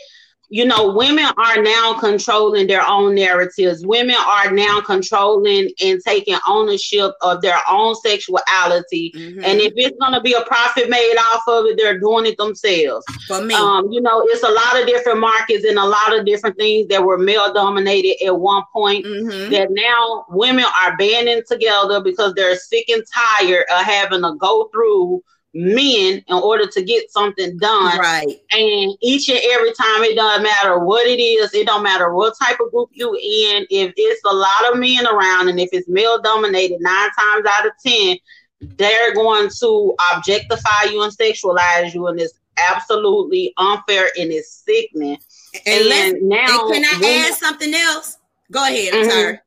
[0.52, 3.86] you know, women are now controlling their own narratives.
[3.86, 9.12] Women are now controlling and taking ownership of their own sexuality.
[9.14, 9.44] Mm-hmm.
[9.44, 12.36] And if it's going to be a profit made off of it, they're doing it
[12.36, 13.06] themselves.
[13.28, 16.26] For me, um, you know, it's a lot of different markets and a lot of
[16.26, 19.52] different things that were male dominated at one point mm-hmm.
[19.52, 23.04] that now women are banding together because they're sick and
[23.38, 27.98] tired of having to go through men in order to get something done.
[27.98, 28.40] Right.
[28.52, 32.34] And each and every time it doesn't matter what it is, it don't matter what
[32.40, 33.66] type of group you in.
[33.70, 37.66] If it's a lot of men around and if it's male dominated, nine times out
[37.66, 38.16] of ten,
[38.60, 45.18] they're going to objectify you and sexualize you, and it's absolutely unfair and it's sickening.
[45.66, 48.18] And, and now, and can I women, add something else?
[48.52, 48.94] Go ahead.
[48.94, 49.10] I'm mm-hmm.
[49.10, 49.40] sorry.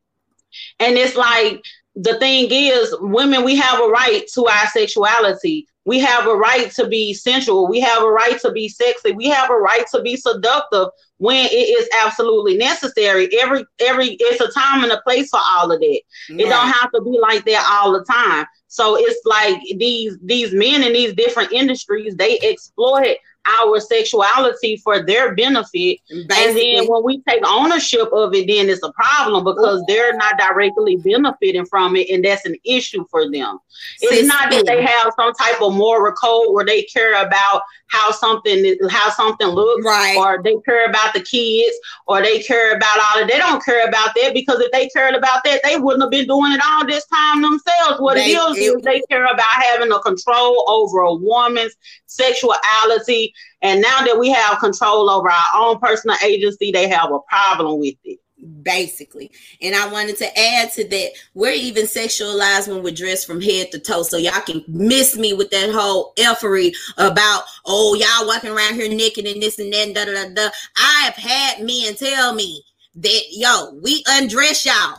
[0.79, 1.63] And it's like
[1.95, 6.71] the thing is, women, we have a right to our sexuality we have a right
[6.71, 7.67] to be sensual.
[7.67, 9.11] We have a right to be sexy.
[9.11, 13.29] We have a right to be seductive when it is absolutely necessary.
[13.41, 16.01] Every every it's a time and a place for all of that.
[16.29, 16.39] Right.
[16.39, 18.45] It don't have to be like that all the time.
[18.67, 25.03] So it's like these these men in these different industries, they exploit our sexuality for
[25.03, 25.99] their benefit.
[26.09, 26.21] Basically.
[26.29, 30.37] And then when we take ownership of it, then it's a problem because they're not
[30.37, 33.59] directly benefiting from it, and that's an issue for them.
[34.01, 38.11] It's not that they have some type of moral code where they care about how
[38.11, 40.15] something how something looks, right?
[40.17, 41.75] Or they care about the kids,
[42.07, 43.27] or they care about all of.
[43.27, 46.27] They don't care about that because if they cared about that, they wouldn't have been
[46.27, 47.99] doing it all this time themselves.
[47.99, 51.75] What they, it is it, is they care about having a control over a woman's
[52.07, 57.19] sexuality and now that we have control over our own personal agency, they have a
[57.21, 58.19] problem with it.
[58.61, 59.31] Basically.
[59.61, 63.71] And I wanted to add to that, we're even sexualized when we're dressed from head
[63.71, 64.03] to toe.
[64.03, 68.89] So y'all can miss me with that whole effery about, oh, y'all walking around here
[68.89, 70.49] naked and this and that, and da da da da.
[70.75, 72.61] I have had men tell me
[72.95, 74.97] that yo, we undress y'all.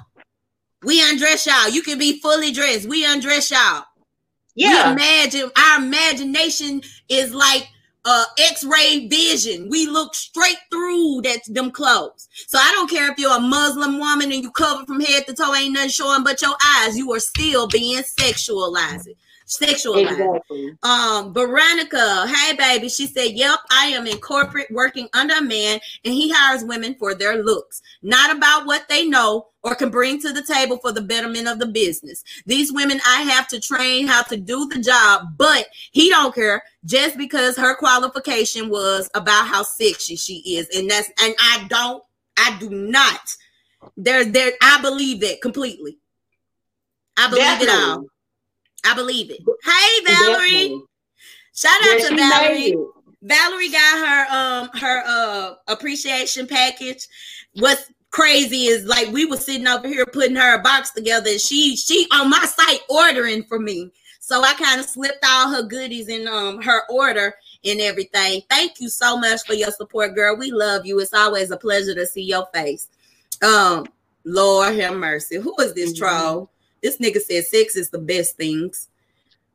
[0.82, 1.68] We undress y'all.
[1.68, 2.88] You can be fully dressed.
[2.88, 3.84] We undress y'all.
[4.54, 4.86] Yeah.
[4.86, 7.68] We imagine our imagination is like
[8.04, 9.68] uh x-ray vision.
[9.68, 12.28] We look straight through that them clothes.
[12.46, 15.34] So I don't care if you're a Muslim woman and you covered from head to
[15.34, 16.96] toe, ain't nothing showing but your eyes.
[16.96, 19.08] You are still being sexualized.
[19.46, 20.11] Sexualized.
[20.11, 20.74] Exactly.
[20.83, 25.80] Um, Veronica, hey baby, she said, Yep, I am in corporate working under a man,
[26.04, 30.18] and he hires women for their looks, not about what they know or can bring
[30.20, 32.24] to the table for the betterment of the business.
[32.46, 36.62] These women I have to train how to do the job, but he don't care
[36.87, 40.68] just because her qualification was about how sexy she is.
[40.74, 42.02] And that's and I don't,
[42.38, 43.20] I do not.
[43.98, 45.98] There, there, I believe that completely.
[47.18, 48.07] I believe it all.
[48.84, 49.40] I believe it.
[49.64, 50.50] Hey Valerie.
[50.50, 50.82] Definitely.
[51.54, 52.76] Shout out to Valerie.
[53.22, 57.06] Valerie got her um her uh appreciation package.
[57.54, 61.40] What's crazy is like we were sitting over here putting her a box together and
[61.40, 63.90] she she on my site ordering for me.
[64.20, 68.42] So I kind of slipped all her goodies in um her order and everything.
[68.50, 70.36] Thank you so much for your support, girl.
[70.36, 70.98] We love you.
[71.00, 72.88] It's always a pleasure to see your face.
[73.42, 73.86] Um,
[74.24, 75.36] Lord have mercy.
[75.36, 75.98] Who is this Mhm.
[75.98, 76.50] troll?
[76.84, 78.88] This nigga said sex is the best things.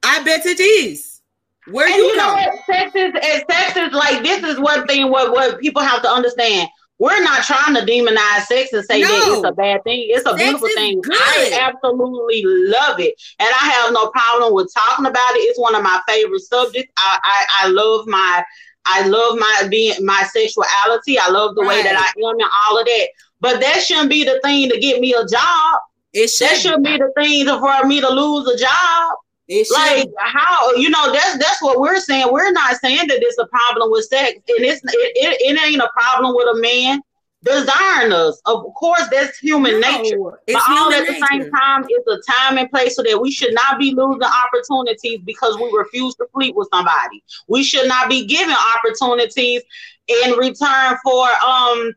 [0.01, 1.21] I bet it is.
[1.67, 2.35] Where And you, you know?
[2.65, 6.09] Sex is, and sex is like this is one thing what, what people have to
[6.09, 6.67] understand.
[6.97, 10.07] We're not trying to demonize sex and say that it's a bad thing.
[10.09, 11.01] It's a Sex beautiful thing.
[11.01, 11.13] good.
[11.13, 13.13] I absolutely love it.
[13.37, 15.39] And I have no problem with talking about it.
[15.39, 16.91] It's one of my favorite subjects.
[16.97, 18.43] I I, I love my
[18.85, 21.19] I love my being my sexuality.
[21.19, 23.07] I love the way that I am and all of that.
[23.39, 25.79] But that shouldn't be the thing to get me a job.
[26.13, 26.57] It That should.
[26.57, 29.13] shouldn't be the thing to, for me to lose a job
[29.47, 29.75] It should.
[29.75, 33.47] like how you know that's that's what we're saying we're not saying that it's a
[33.47, 37.01] problem with sex and it's it, it, it ain't a problem with a man
[37.43, 41.85] desiring us of course that's human nature No, It's but all at the same time
[41.87, 45.71] it's a time and place so that we should not be losing opportunities because we
[45.73, 49.61] refuse to sleep with somebody we should not be given opportunities
[50.07, 51.93] in return for um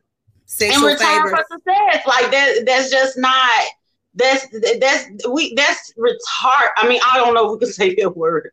[0.61, 1.31] in return favors.
[1.31, 2.05] for success.
[2.07, 3.63] Like that, that's just not.
[4.15, 4.47] That's
[4.79, 6.67] that's we that's retard.
[6.77, 8.51] I mean, I don't know if we can say that word,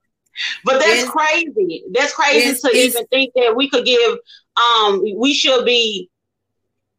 [0.64, 1.84] but that's It's- crazy.
[1.92, 4.18] That's crazy to even think that we could give.
[4.56, 6.08] Um, we should be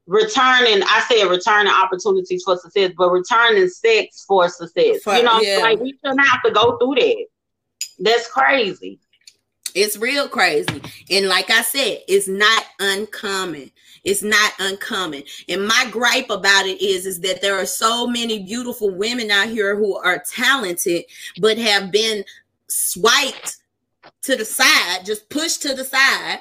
[0.06, 0.84] returning.
[0.84, 5.04] I said returning opportunities for success, but returning sex for success.
[5.04, 5.58] For- you know, yeah.
[5.58, 7.26] like we shouldn't have to go through that.
[8.00, 9.00] That's crazy.
[9.74, 10.82] It's real crazy.
[11.10, 13.72] And like I said, it's not uncommon.
[14.04, 15.24] It's not uncommon.
[15.48, 19.50] And my gripe about it is, is that there are so many beautiful women out
[19.50, 21.06] here who are talented,
[21.40, 22.24] but have been
[22.68, 23.58] swiped
[24.24, 26.40] to the side, just pushed to the side,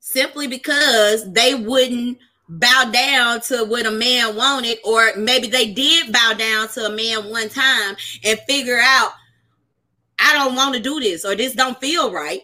[0.00, 2.18] simply because they wouldn't
[2.48, 6.90] bow down to what a man wanted, or maybe they did bow down to a
[6.90, 9.12] man one time and figure out
[10.18, 12.42] I don't want to do this or this don't feel right.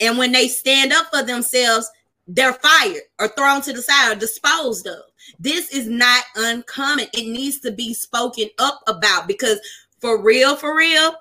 [0.00, 1.90] And when they stand up for themselves,
[2.26, 5.02] they're fired or thrown to the side or disposed of.
[5.38, 7.06] This is not uncommon.
[7.12, 9.60] It needs to be spoken up about because
[10.00, 11.14] for real, for real,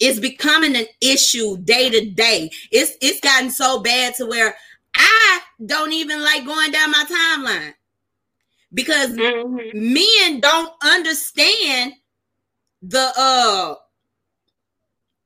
[0.00, 2.50] it's becoming an issue day to day.
[2.70, 4.56] It's it's gotten so bad to where
[4.94, 7.74] I don't even like going down my timeline
[8.74, 9.74] because Mhm.
[9.74, 11.94] men don't understand
[12.82, 13.76] the uh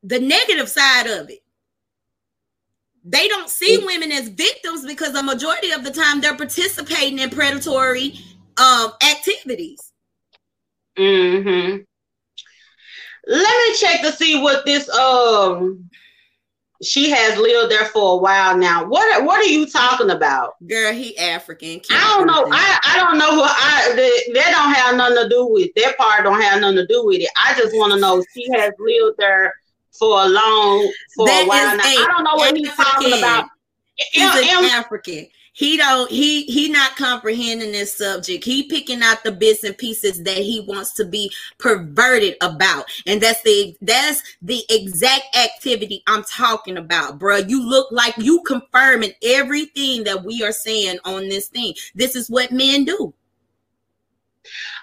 [0.03, 1.43] the negative side of it.
[3.09, 7.31] They don't see women as victims because a majority of the time they're participating in
[7.31, 8.19] predatory
[8.57, 9.79] um activities.
[10.97, 11.77] hmm
[13.29, 15.89] Let me check to see what this um
[16.83, 18.85] she has lived there for a while now.
[18.85, 20.55] What what are you talking about?
[20.67, 21.81] Girl, he African.
[21.91, 22.49] I don't know.
[22.51, 23.93] I, I don't know who I
[24.35, 27.21] that don't have nothing to do with that part don't have nothing to do with
[27.21, 27.31] it.
[27.37, 29.55] I just want to know she has lived there
[29.99, 31.85] for a long for That a while now.
[31.85, 33.49] I don't know what he's talking about.
[34.13, 35.27] He's Em- an African.
[35.57, 38.45] He don't he he not comprehending this subject.
[38.45, 42.85] He picking out the bits and pieces that he wants to be perverted about.
[43.07, 47.39] And that's the that's the exact activity I'm talking about, bro.
[47.39, 51.73] You look like you confirming everything that we are saying on this thing.
[51.95, 53.15] This is what men do.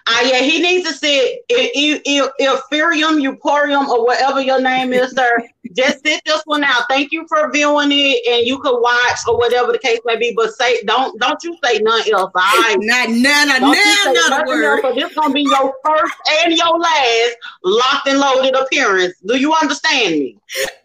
[0.05, 5.47] Uh, yeah, he needs to sit Epherium, Euporium, or whatever your name is, sir.
[5.75, 6.83] just sit this one out.
[6.89, 10.33] Thank you for viewing it, and you could watch or whatever the case may be.
[10.35, 12.31] But say don't don't you say nothing else.
[12.35, 12.75] All right.
[12.79, 14.79] Not none of Don't you say none other nothing word.
[14.83, 19.13] else, or this gonna be your first and your last Loc'T and Loaded appearance.
[19.25, 20.37] Do you understand me?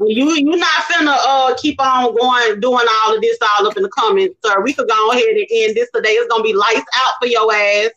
[0.00, 3.82] you you not finna uh keep on going doing all of this all up in
[3.82, 4.60] the comments, sir.
[4.62, 6.10] We could go ahead and end this today.
[6.10, 7.90] It's gonna be lights out for your ass.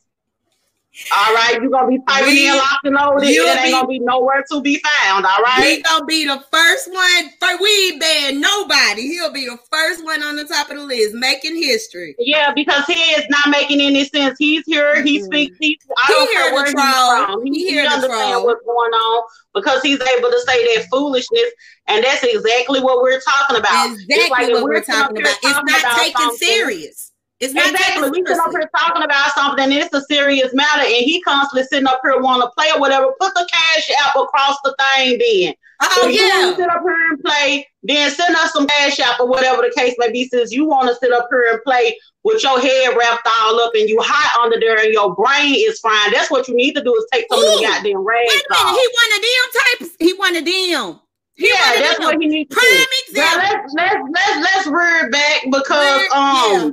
[1.12, 3.28] All right, you're gonna be We- in Loc'T and Loaded.
[3.30, 5.26] It ain't be- gonna be nowhere to be found.
[5.26, 7.32] All We gonna be the first one.
[7.40, 9.08] For we ain't ban nobody.
[9.08, 12.16] He'll be the first one on the top of the list, making history.
[12.20, 14.36] Yeah, because he is not making any sense.
[14.38, 15.02] He's here.
[15.02, 15.26] He Mhm.
[15.26, 15.58] speaks.
[15.60, 17.42] He, I He don't care where he's from.
[17.44, 19.24] He He, he here understands what's going on
[19.56, 21.50] because he's able to say that foolishness,
[21.88, 23.94] and that's exactly what we're talking about.
[23.94, 25.38] Exactly like what we're up talking here about.
[25.42, 27.13] It's talking not about taken serious.
[27.44, 28.10] It's not Exactly.
[28.10, 31.68] We sitting up here talking about something, and it's a serious matter, and he constantly
[31.68, 33.12] sitting up here want to play or whatever.
[33.20, 35.54] Put the cash app across the thing, then.
[35.82, 36.52] Oh if yeah.
[36.52, 39.74] to sit up here and play, then send us some cash app or whatever the
[39.76, 40.26] case may be.
[40.28, 43.74] Since you want to sit up here and play with your head wrapped all up
[43.76, 46.84] and you hot under there and your brain is frying, that's what you need to
[46.84, 48.64] do is take some of the goddamn rags Wait a minute.
[48.64, 48.78] off.
[48.80, 49.96] He one of them types.
[50.00, 51.00] He one of them.
[51.36, 52.06] He yeah, that's them.
[52.06, 53.20] what he needs to Prime do.
[53.20, 56.70] Now, let's let's let's let's rear back because um yeah,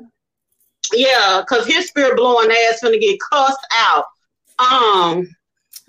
[0.91, 4.05] because his spirit blowing ass gonna get cussed out.
[4.59, 5.29] Um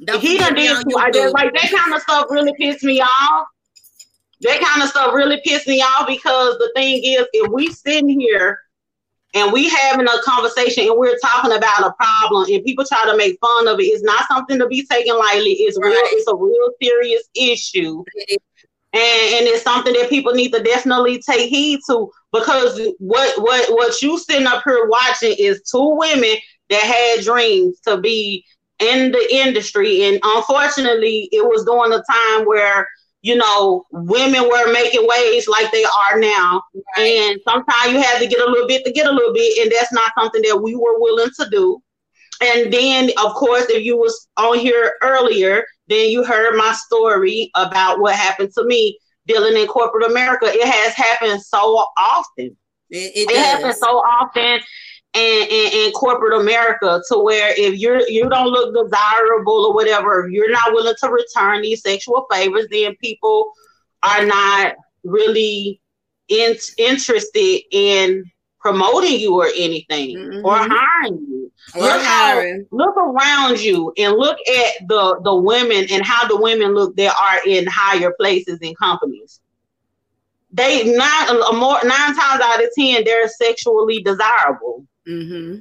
[0.06, 0.98] Don't he done did too.
[0.98, 3.48] I just like that kind of stuff really pissed me off.
[4.42, 8.20] That kind of stuff really pissed me off because the thing is, if we sitting
[8.20, 8.60] here
[9.34, 13.16] and we having a conversation and we're talking about a problem and people try to
[13.16, 15.52] make fun of it, it's not something to be taken lightly.
[15.52, 15.94] It's real.
[15.94, 18.04] It's a real serious issue,
[18.94, 23.72] and and it's something that people need to definitely take heed to because what what
[23.74, 26.36] what you sitting up here watching is two women
[26.70, 28.46] that had dreams to be
[28.80, 30.04] in the industry.
[30.04, 32.88] And unfortunately it was during a time where
[33.22, 36.62] you know women were making waves like they are now.
[36.98, 39.72] And sometimes you have to get a little bit to get a little bit and
[39.72, 41.82] that's not something that we were willing to do.
[42.42, 47.52] And then of course if you was on here earlier then you heard my story
[47.56, 52.56] about what happened to me dealing in corporate america it has happened so often
[52.90, 54.60] It, it it happens so often
[55.14, 60.26] in, in, in corporate America to where if you're you don't look desirable or whatever,
[60.26, 63.52] if you're not willing to return these sexual favors, then people
[64.04, 65.82] are not really
[66.30, 68.24] in, interested in
[68.60, 70.70] promoting you or anything or Mhm.
[70.70, 71.31] hiring you.
[71.76, 72.36] Look how-
[72.72, 77.16] Look around you and look at the the women and how the women look that
[77.20, 79.40] are in higher places in companies.
[80.52, 85.54] They nine a more nine times out of ten they're sexually desirable Mm-hmm.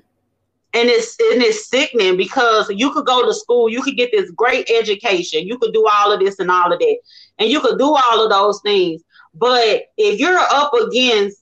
[0.74, 4.30] and it's and it's sickening because you could go to school, you could get this
[4.32, 6.96] great education, you could do all of this and all of that,
[7.38, 9.02] and you could do all of those things.
[9.32, 11.38] But if you're up against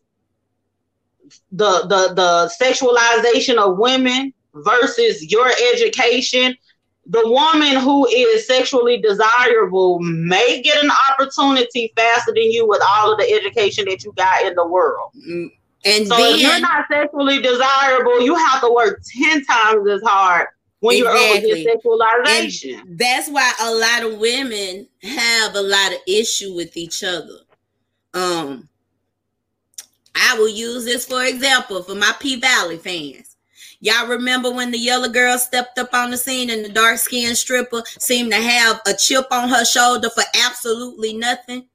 [1.53, 4.33] the the the sexualization of women
[4.65, 6.57] versus your education,
[7.07, 13.13] the woman who is sexually desirable may get an opportunity faster than you with all
[13.13, 15.11] of the education that you got in the world.
[15.29, 15.51] Mm,
[15.85, 20.49] And So if you're not sexually desirable, you have to work ten times as hard
[20.81, 21.63] when you're Exactly.
[21.63, 22.99] against sexualization.
[22.99, 27.39] that's why a lot of women have a lot of issue with each other.
[28.15, 28.69] Um,
[30.15, 33.28] I will use this for example for my P Valley fans.
[33.81, 37.37] Y'all remember when the yellow girl stepped up on the scene and the dark skinned
[37.37, 41.69] stripper seemed to have a chip on her shoulder for absolutely nothing?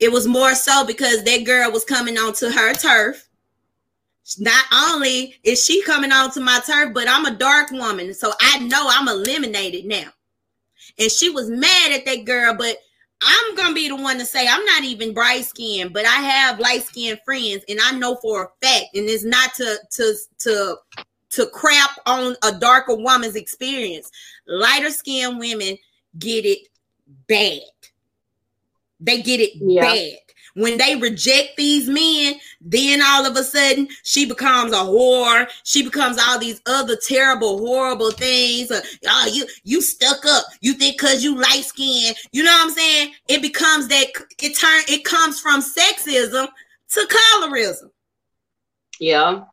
[0.00, 3.28] It was more so because that girl was coming onto her turf.
[4.38, 8.58] Not only is she coming onto my turf, but I'm a dark woman, so I
[8.60, 10.08] know I'm eliminated now.
[10.98, 12.76] And she was mad at that girl, but
[13.22, 16.58] I'm gonna be the one to say I'm not even bright skinned, but I have
[16.58, 20.76] light skinned friends, and I know for a fact, and it's not to to to
[21.30, 24.10] to crap on a darker woman's experience.
[24.46, 25.76] Lighter skinned women
[26.18, 26.68] get it
[27.28, 27.60] bad.
[29.00, 29.82] They get it Yeah.
[29.82, 30.18] bad.
[30.54, 35.48] When they reject these men, then all of a sudden she becomes a whore.
[35.64, 38.70] She becomes all these other terrible, horrible things.
[38.70, 40.44] Uh, oh, you you stuck up.
[40.60, 43.12] You think because you light skinned, you know what I'm saying?
[43.28, 44.06] It becomes that
[44.42, 46.48] it turn it comes from sexism
[46.90, 47.90] to colorism.
[48.98, 49.44] Yeah.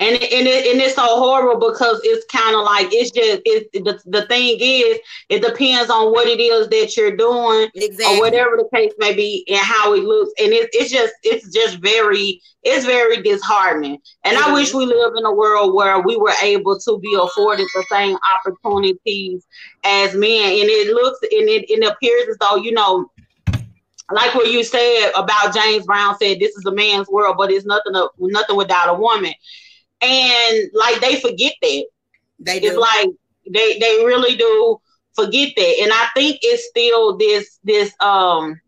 [0.00, 3.68] And and it, and it's so horrible because it's kind of like it's just it's
[3.72, 4.98] the, the thing is
[5.28, 8.16] it depends on what it is that you're doing Exactly.
[8.16, 10.32] or whatever the case may be and how it looks.
[10.40, 13.98] And it, it's just it's just very it's very disheartening.
[14.24, 17.18] And It i wish we live in a world where we were able to be
[17.20, 19.46] afforded the same opportunities
[19.84, 20.52] as men.
[20.52, 23.10] And it looks and it, it appears as though you know
[24.12, 27.64] like what you said about james brown said this is a man's world but it's
[27.64, 29.32] nothing nothing without a woman
[30.00, 31.84] and like they forget that
[32.40, 32.80] They it's do.
[32.80, 33.08] like
[33.50, 34.80] they they really do
[35.14, 35.74] forget that.
[35.82, 38.60] And I think it's still this this um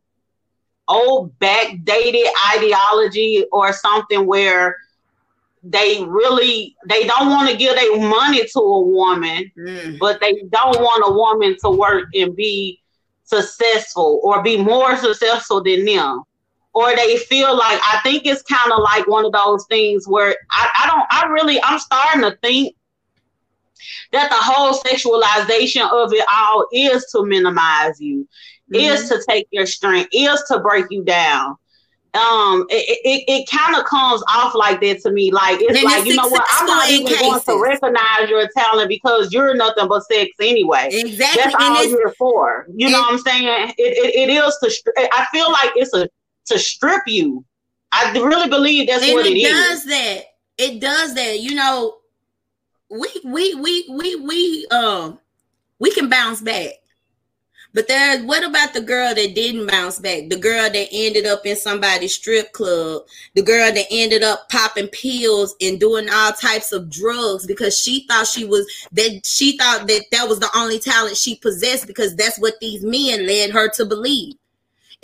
[0.89, 4.76] old backdated ideology or something where
[5.62, 9.99] they really they don't want to give their money to a woman, mm.
[9.99, 12.80] but they don't want a woman to work and be
[13.24, 16.22] successful or be more successful than them.
[16.74, 20.34] Or they feel like I think it's kind of like one of those things where
[20.50, 22.74] I, I don't I really I'm starting to think
[24.12, 28.28] that the whole sexualization of it all is to minimize you,
[28.72, 28.76] mm-hmm.
[28.76, 31.56] is to take your strength, is to break you down.
[32.14, 35.30] Um, it it, it kind of comes off like that to me.
[35.30, 37.22] Like it's and like it's you know what, I'm not even cases.
[37.22, 40.90] going to recognize your talent because you're nothing but sex anyway.
[40.92, 42.66] Exactly, that's all you're for.
[42.74, 43.46] You know what I'm saying?
[43.46, 44.92] It, it, it is to.
[45.10, 46.06] I feel like it's a
[46.47, 47.45] to strip you.
[47.93, 49.84] I really believe that's what it, it does is.
[49.86, 50.22] that.
[50.59, 51.40] It does that.
[51.40, 51.99] You know,
[52.90, 55.18] we we we we we um
[55.78, 56.72] we can bounce back.
[57.74, 60.28] But there, what about the girl that didn't bounce back?
[60.28, 63.03] The girl that ended up in somebody's strip club,
[63.34, 68.07] the girl that ended up popping pills and doing all types of drugs because she
[68.07, 72.14] thought she was that she thought that that was the only talent she possessed because
[72.14, 74.34] that's what these men led her to believe.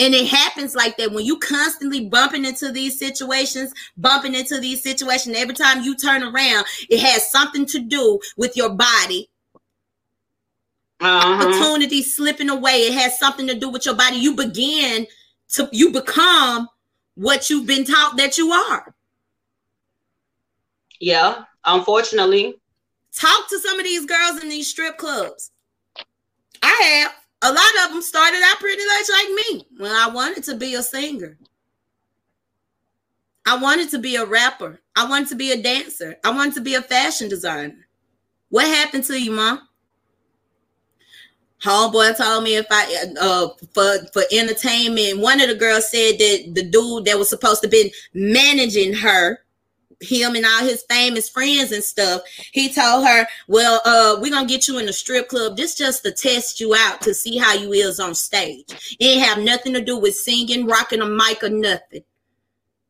[0.01, 4.83] And it happens like that when you constantly bumping into these situations, bumping into these
[4.83, 5.37] situations.
[5.37, 9.29] Every time you turn around, it has something to do with your body.
[11.01, 11.49] Uh-huh.
[11.49, 12.87] Opportunity slipping away.
[12.87, 14.17] It has something to do with your body.
[14.17, 15.07] You begin
[15.51, 16.69] to you become
[17.15, 18.95] what you've been taught that you are.
[21.01, 22.57] Yeah, unfortunately.
[23.15, 25.51] Talk to some of these girls in these strip clubs.
[26.63, 27.13] I have
[27.43, 30.75] a lot of them started out pretty much like me when I wanted to be
[30.75, 31.39] a singer.
[33.47, 34.81] I wanted to be a rapper.
[34.97, 36.17] I wanted to be a dancer.
[36.25, 37.89] I wanted to be a fashion designer.
[38.51, 39.61] What happened to you, mom?
[41.63, 45.19] Homeboy told me if I uh for for entertainment.
[45.19, 49.41] One of the girls said that the dude that was supposed to be managing her
[50.01, 52.23] him and all his famous friends and stuff,
[52.53, 55.57] he told her, Well, uh, we're gonna get you in the strip club.
[55.57, 58.97] This just to test you out to see how you is on stage.
[58.99, 62.03] It ain't have nothing to do with singing, rocking a mic, or nothing.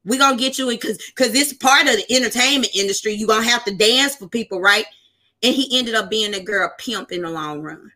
[0.05, 3.15] We're gonna get you in because because it's part of the entertainment industry.
[3.15, 4.87] You're gonna have to dance for people, right?
[5.43, 7.93] And he ended up being a girl pimp in the long run.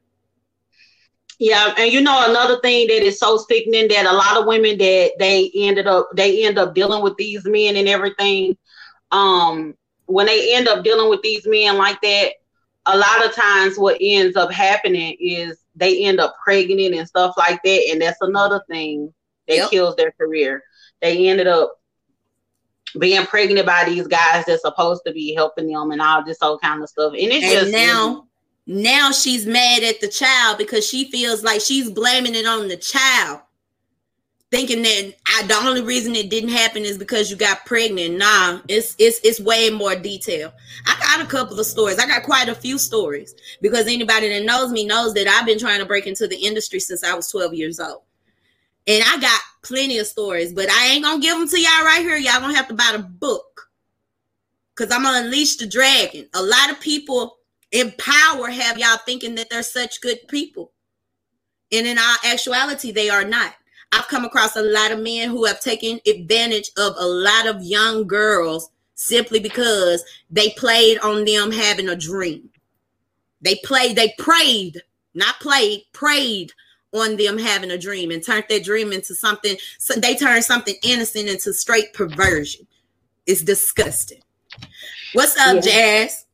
[1.38, 4.78] Yeah, and you know another thing that is so sickening that a lot of women
[4.78, 8.56] that they ended up they end up dealing with these men and everything
[9.12, 9.74] um,
[10.06, 12.32] when they end up dealing with these men like that,
[12.86, 17.34] a lot of times what ends up happening is they end up pregnant and stuff
[17.36, 19.12] like that, and that's another thing
[19.46, 19.70] that yep.
[19.70, 20.64] kills their career.
[21.00, 21.78] They ended up
[22.98, 26.58] being pregnant by these guys that's supposed to be helping them and all this whole
[26.58, 27.12] kind of stuff.
[27.12, 28.26] And it's and just now,
[28.66, 32.76] now she's mad at the child because she feels like she's blaming it on the
[32.76, 33.40] child
[34.52, 38.18] thinking that I, the only reason it didn't happen is because you got pregnant.
[38.18, 40.52] Nah, it's it's it's way more detail.
[40.86, 41.98] I got a couple of stories.
[41.98, 45.58] I got quite a few stories because anybody that knows me knows that I've been
[45.58, 48.02] trying to break into the industry since I was 12 years old.
[48.86, 52.02] And I got plenty of stories, but I ain't gonna give them to y'all right
[52.02, 52.18] here.
[52.18, 53.70] Y'all gonna have to buy the book
[54.76, 56.28] because I'm gonna unleash the dragon.
[56.34, 57.38] A lot of people
[57.70, 60.72] in power have y'all thinking that they're such good people.
[61.72, 63.54] And in our actuality, they are not.
[63.92, 67.62] I've come across a lot of men who have taken advantage of a lot of
[67.62, 72.48] young girls simply because they played on them having a dream.
[73.42, 74.80] They played, they prayed,
[75.14, 76.52] not played, prayed
[76.92, 79.56] on them having a dream and turned their dream into something.
[79.78, 82.66] So they turned something innocent into straight perversion.
[83.26, 84.22] It's disgusting.
[85.12, 85.60] What's up, yeah.
[85.60, 86.26] Jazz?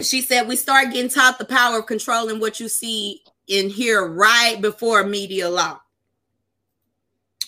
[0.00, 4.06] She said we start getting taught the power of controlling what you see and hear
[4.06, 5.80] right before media law.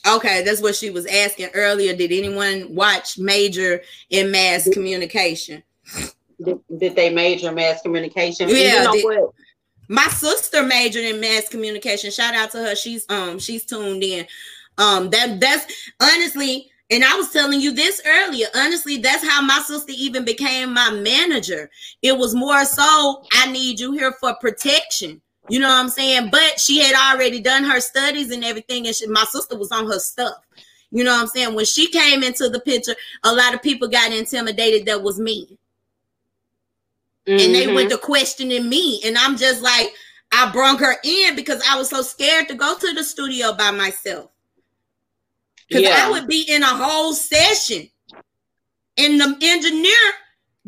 [0.07, 1.95] Okay, that's what she was asking earlier.
[1.95, 5.63] Did anyone watch major in mass communication?
[6.43, 8.49] Did, did they major in mass communication?
[8.49, 8.93] Yeah.
[8.93, 9.33] You know
[9.91, 12.13] my sister majored in mass communication.
[12.13, 12.77] Shout out to her.
[12.77, 14.25] She's um she's tuned in.
[14.79, 15.67] Um that that's
[16.01, 18.47] honestly, and I was telling you this earlier.
[18.55, 21.69] Honestly, that's how my sister even became my manager.
[22.03, 25.21] It was more so I need you here for protection.
[25.51, 26.31] You know what I'm saying?
[26.31, 29.87] But she had already done her studies and everything, and she, my sister was on
[29.87, 30.37] her stuff.
[30.93, 31.55] You know what I'm saying?
[31.55, 32.95] When she came into the picture,
[33.25, 35.59] a lot of people got intimidated that was me.
[37.27, 37.45] Mm-hmm.
[37.45, 37.99] And they went mm-hmm.
[37.99, 39.01] to questioning me.
[39.05, 39.93] And I'm just like,
[40.33, 43.71] I brung her in because I was so scared to go to the studio by
[43.71, 44.31] myself.
[45.69, 46.07] Because yeah.
[46.07, 47.89] I would be in a whole session.
[48.97, 50.13] And the engineer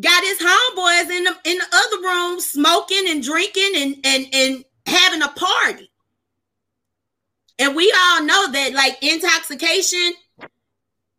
[0.01, 4.65] got his homeboys in the in the other room smoking and drinking and and and
[4.87, 5.91] having a party.
[7.59, 10.15] And we all know that like intoxication,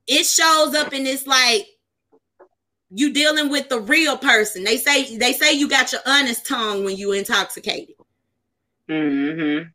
[0.07, 1.67] it shows up and it's like
[2.89, 4.63] you dealing with the real person.
[4.63, 7.95] They say they say you got your honest tongue when you intoxicated.
[8.89, 9.69] Mm-hmm.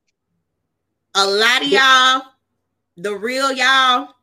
[1.15, 2.23] A lot of y'all,
[2.97, 4.15] the real y'all,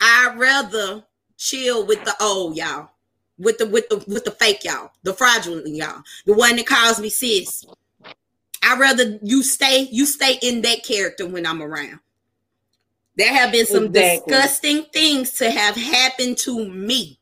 [0.00, 1.04] I'd rather
[1.36, 2.90] chill with the old y'all,
[3.38, 7.00] with the with the with the fake y'all, the fraudulent y'all, the one that calls
[7.00, 7.66] me sis.
[8.64, 12.00] I'd rather you stay, you stay in that character when I'm around.
[13.16, 14.32] There have been some Exactly.
[14.32, 17.20] disgusting things to have happened to me.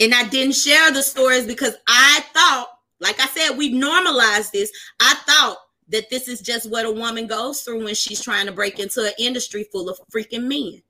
[0.00, 2.68] And I didn't share the stories because I thought,
[3.00, 4.72] like I said, we've normalized this.
[4.98, 5.58] I thought
[5.88, 9.04] that this is just what a woman goes through when she's trying to break into
[9.04, 10.82] an industry full of freaking men.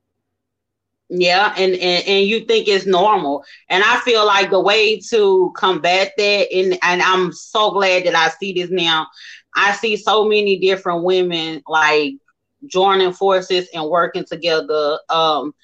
[1.09, 3.44] Yeah, and, and and you think it's normal.
[3.68, 8.14] And I feel like the way to combat that, and and I'm so glad that
[8.14, 9.07] I see this now.
[9.55, 12.14] I see so many different women like
[12.66, 14.98] joining forces and working together.
[15.11, 15.55] Um,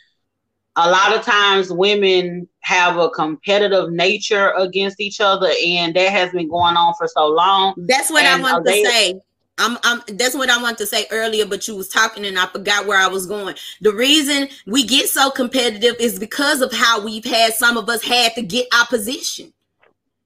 [0.76, 6.30] a lot of times women have a competitive nature against each other, and that has
[6.30, 7.74] been going on for so long.
[7.89, 9.20] That's what And, I want uh, to they- say.
[9.59, 12.47] I'm, I'm that's what I wanted to say earlier, but you was talking and I
[12.47, 13.55] forgot where I was going.
[13.81, 18.03] The reason we get so competitive is because of how we've had some of us
[18.03, 19.53] had to get our position.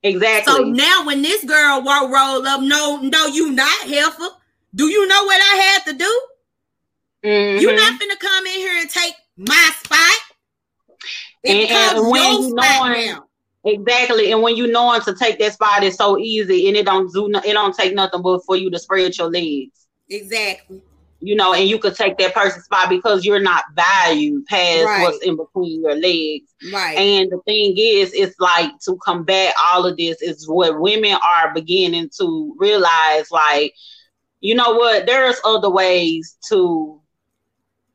[0.02, 0.52] Exactly.
[0.52, 4.28] So now when this girl walk roll up, no, no, you not heifer.
[4.74, 6.22] Do you know what I had to do?
[7.24, 7.60] Mhm.
[7.60, 10.16] You're not gonna come in here and take my spot.
[11.44, 13.24] It And- and when your you spot knowing- now.
[13.64, 16.84] Exactly, and when you know him to take that spot is so easy, and it
[16.84, 20.82] don't do no, it don't take nothing but for you to spread your legs, Exactly.
[21.20, 25.02] you know, and you could take that person's spot because you're not valued past Right.
[25.02, 26.52] what's in between your legs.
[26.72, 26.98] Right.
[26.98, 31.54] And the thing is, it's like to combat all of this is what women are
[31.54, 33.30] beginning to realize.
[33.30, 33.74] Like,
[34.40, 35.06] you know what?
[35.06, 37.00] There's other ways to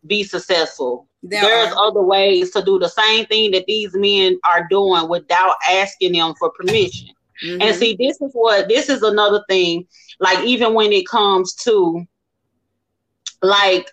[0.06, 1.07] be successful.
[1.24, 1.88] There There's are.
[1.88, 6.36] other ways to do the same thing that these men are doing without asking them
[6.40, 7.10] for permission.
[7.44, 7.74] And Mhm.
[7.76, 9.88] see, this is what this is another thing.
[10.20, 12.06] Like even when it comes to
[13.42, 13.92] like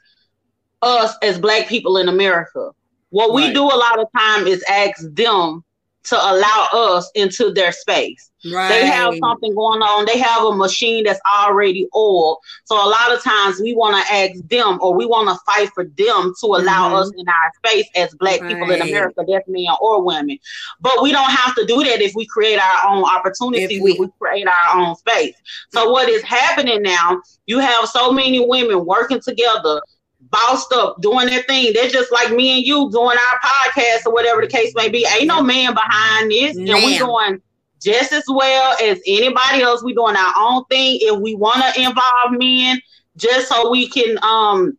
[0.82, 2.70] us as black people in America,
[3.10, 5.64] what we do a lot of time is ask them
[6.04, 8.30] to allow us into their space.
[8.52, 8.68] Right.
[8.68, 10.06] They have something going on.
[10.06, 12.38] They have a machine that's already oiled.
[12.64, 15.70] So a lot of times we want to ask them or we want to fight
[15.74, 17.00] for them to allow Mhm.
[17.00, 20.38] us in our space as black people in America, that's men or women.
[20.80, 23.98] But we don't have to do that if we create our own opportunities, If we-
[23.98, 25.34] we, create our own space.
[25.72, 29.80] So what is happening now, you have so many women working together,
[30.30, 31.72] bossed up, doing their thing.
[31.72, 35.06] They're just like me and you doing our podcast or whatever the case may be.
[35.16, 36.56] Ain't no man behind this.
[36.56, 37.40] And we doing
[37.84, 39.84] just as well as anybody else.
[39.84, 40.98] We doing our own thing.
[41.02, 42.80] If we want to involve men,
[43.16, 44.76] just so we can um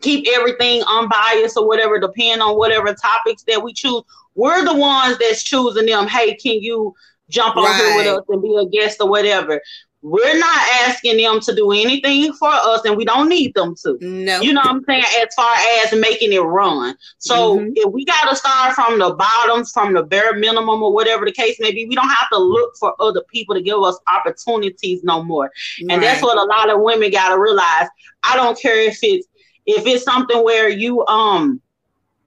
[0.00, 4.02] keep everything unbiased or whatever, depend on whatever topics that we choose.
[4.34, 6.06] We're the ones that's choosing them.
[6.06, 6.94] Hey, can you
[7.28, 9.60] jump on here with us and be a guest or whatever?
[10.02, 13.98] We're not asking them to do anything for us, and we don't need them to.
[14.00, 14.40] no.
[14.40, 15.04] You know what I'm saying?
[15.20, 16.96] As far as making it run.
[17.18, 17.72] So Mhm.
[17.76, 21.32] if we got to start from the bottom, from the bare minimum, or whatever the
[21.32, 25.02] case may be, we don't have to look for other people to give us opportunities
[25.04, 25.50] no more.
[25.80, 27.88] And that's what a lot of women got to realize.
[28.22, 29.26] I don't care if it's
[29.66, 31.60] if it's something where you um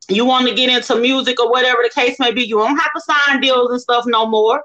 [0.09, 2.91] you want to get into music or whatever the case may be, you don't have
[2.93, 4.61] to sign deals and stuff no more.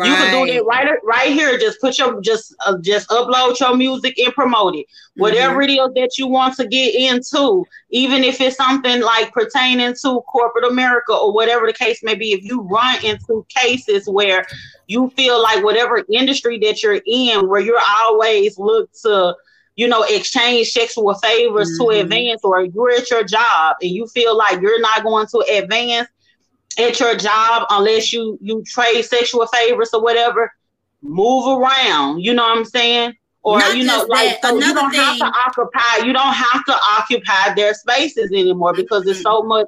[0.00, 1.58] You can do that right right here.
[1.58, 4.86] Just put your just uh, just upload your music and promote it.
[5.16, 5.70] Whatever Mm-hmm.
[5.70, 10.20] it is that you want to get into, even if it's something like pertaining to
[10.32, 12.32] corporate America or whatever the case may be.
[12.32, 14.46] If you run into cases where
[14.86, 19.34] you feel like whatever industry that you're in, where you're always looked to
[19.74, 22.00] you know, exchange sexual favors to Mhm.
[22.02, 26.08] advance, or you're at your job and you feel like you're not going to advance
[26.78, 30.52] at your job unless you you trade sexual favors or whatever.
[31.02, 33.14] Move around, you know what I'm saying?
[33.42, 36.04] Or Not you know, like so you don't have to occupy.
[36.06, 39.66] You don't have to occupy their spaces anymore because there's so much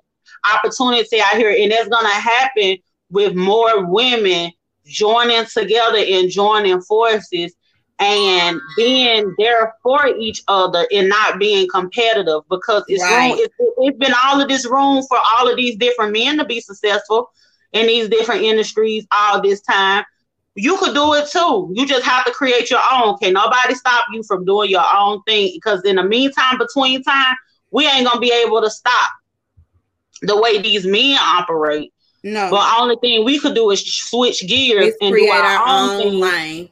[0.52, 2.76] opportunity out here, and that's gonna happen
[3.11, 4.52] with more women
[4.86, 7.55] joining together and joining forces
[8.01, 13.30] and being there for each other and not being competitive because it's Right.
[13.30, 16.45] room, it's, it's been all of this room for all of these different men to
[16.45, 17.30] be successful
[17.72, 20.05] in these different industries all this time.
[20.57, 21.72] You could do it too.
[21.74, 23.16] You just have to create your own.
[23.18, 25.51] Can nobody stop you from doing your own thing?
[25.55, 27.34] Because in the meantime, between time,
[27.70, 29.11] we ain't gonna be able to stop
[30.22, 31.92] the way these men operate.
[32.22, 32.51] No.
[32.51, 36.01] But only thing we could do is switch gears Let's and do our, our own,
[36.01, 36.68] own thing.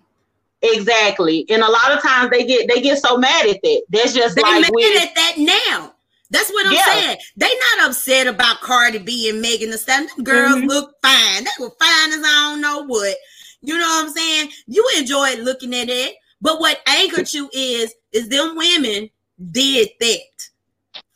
[0.62, 1.44] Exactly.
[1.48, 3.82] And a lot of times they get they get so mad at that.
[3.90, 5.94] That's just They like mad with, at that now.
[6.30, 6.84] That's what I'm Yeah.
[6.86, 7.16] saying.
[7.36, 10.08] They not upset about Cardi B and Megan Thee Stallion.
[10.16, 10.68] Them girls Mhm.
[10.68, 11.44] look fine.
[11.44, 13.16] They were fine as I don't know what.
[13.60, 14.50] You know what I'm saying?
[14.66, 16.16] You enjoyed looking at it.
[16.40, 19.10] But what angered you is is them women
[19.50, 20.20] did that.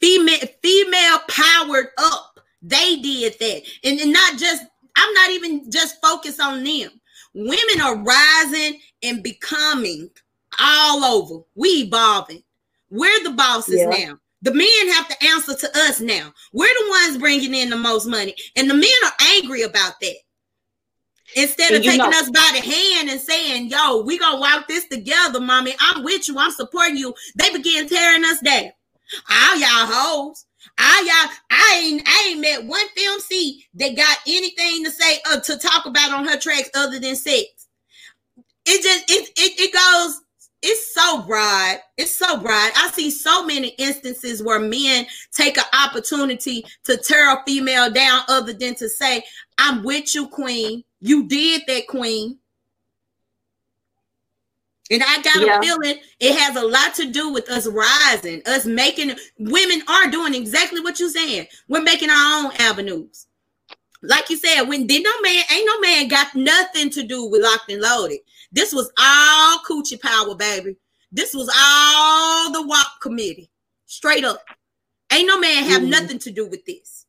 [0.01, 2.40] Female female powered up.
[2.62, 3.62] They did that.
[3.84, 4.64] And, and not just
[4.97, 6.90] I'm not even just focused on them.
[7.37, 10.09] Women are rising and becoming
[10.59, 11.45] all over.
[11.55, 12.43] We evolving.
[12.89, 13.91] We're the bosses Yeah.
[14.07, 14.18] now.
[14.41, 16.32] The men have to answer to us now.
[16.55, 20.16] We're the ones bringing in the most money, and the men are angry about that.
[21.34, 24.87] Instead of taking know- us by the hand and saying, "Yo, we gonna walk this
[24.87, 25.74] together, mommy.
[25.78, 26.39] I'm with you.
[26.39, 28.72] I'm supporting you." They begin tearing us down.
[29.28, 30.45] All y'all hoes.
[30.78, 31.30] All y'all.
[31.50, 32.02] I ain't.
[32.06, 36.26] I ain't met one femcee that got anything to say uh, to talk about on
[36.26, 37.68] her tracks other than sex.
[38.66, 40.20] It just it it, it goes.
[40.62, 41.78] It's so broad.
[41.96, 42.72] It's so broad.
[42.76, 48.22] I see so many instances where men take an opportunity to tear a female down,
[48.28, 49.22] other than to say,
[49.58, 50.82] "I'm with you, queen.
[51.00, 52.38] You did that, queen."
[54.91, 55.59] And I got Yeah.
[55.59, 60.09] a feeling it has a lot to do with us rising, us making women are
[60.11, 61.49] doing exactly what you're saying.
[61.68, 63.26] We're making our own avenues.
[64.03, 67.43] Like you said, when did no man, ain't no man got nothing to do with
[67.43, 68.20] Loc'T and Loaded.
[68.53, 70.76] This was all coochie power, baby.
[71.11, 73.51] This was all the WAP committee.
[73.87, 74.45] Straight up.
[75.12, 75.89] Ain't no man have Mhm.
[75.89, 77.05] nothing to do with this.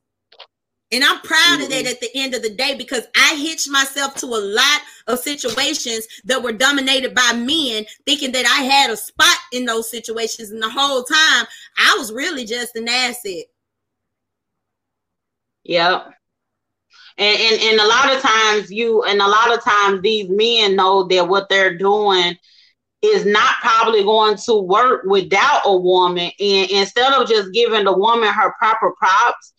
[0.91, 1.91] And I'm proud of that Mhm.
[1.91, 6.07] at the end of the day because I hitched myself to a lot of situations
[6.25, 10.51] that were dominated by men, thinking that I had a spot in those situations.
[10.51, 11.45] And the whole time,
[11.77, 13.45] I was really just an asset.
[15.63, 16.13] Yep.
[17.17, 20.75] And, and and a lot of times you and a lot of times these men
[20.75, 22.37] know that what they're doing
[23.01, 26.31] is not probably going to work without a woman.
[26.39, 29.53] And instead of just giving the woman her proper props,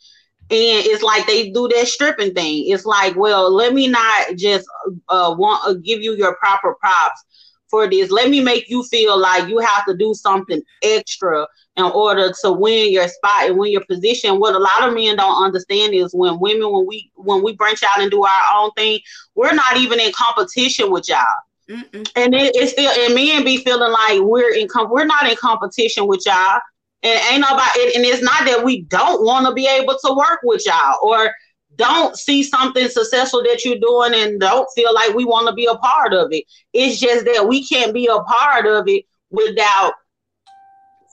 [0.51, 2.65] and it's like they do that stripping thing.
[2.69, 4.67] It's like, well, let me not just
[5.09, 7.23] uh, want uh, give you your proper props
[7.69, 8.11] for this.
[8.11, 11.47] Let me make you feel like you have to do something extra
[11.77, 14.41] in order to win your spot and win your position.
[14.41, 17.83] What a lot of men don't understand is when women, when we when we branch
[17.83, 19.01] out and do our own thing,
[19.35, 21.27] we're not even in competition with y'all.
[21.69, 22.11] Mm-mm.
[22.17, 25.37] And it, it's still and men be feeling like we're in com- we're not in
[25.37, 26.61] competition with y'all.
[27.03, 30.15] And ain't nobody it and it's not that we don't want to be able to
[30.15, 31.33] work with y'all or
[31.77, 35.67] don't see something successful that you're doing and don't feel like we want to be
[35.67, 36.45] a part of it.
[36.73, 39.93] It's just that we can't be a part of it without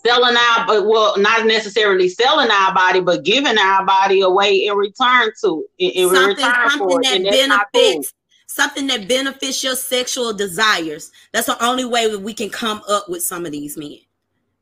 [0.04, 4.76] selling our but well not necessarily selling our body but giving our body away in
[4.76, 7.04] return to in, in something, return something for it.
[7.04, 7.82] that And that's not cool.
[7.82, 8.14] benefits
[8.48, 11.12] something that benefits your sexual desires.
[11.34, 13.98] That's the only way that we can come up with some of these men.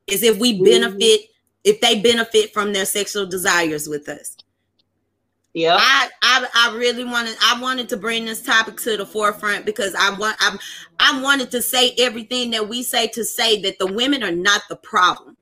[0.08, 1.22] Is if we benefit,
[1.64, 4.36] if they benefit from their sexual desires with us.
[5.54, 5.78] Yeah.
[5.80, 9.94] I, I I really wanted I wanted to bring this topic to the forefront because
[9.94, 10.58] I want I
[11.00, 14.64] I wanted to say everything that we say to say that the women are not
[14.68, 15.38] the problem.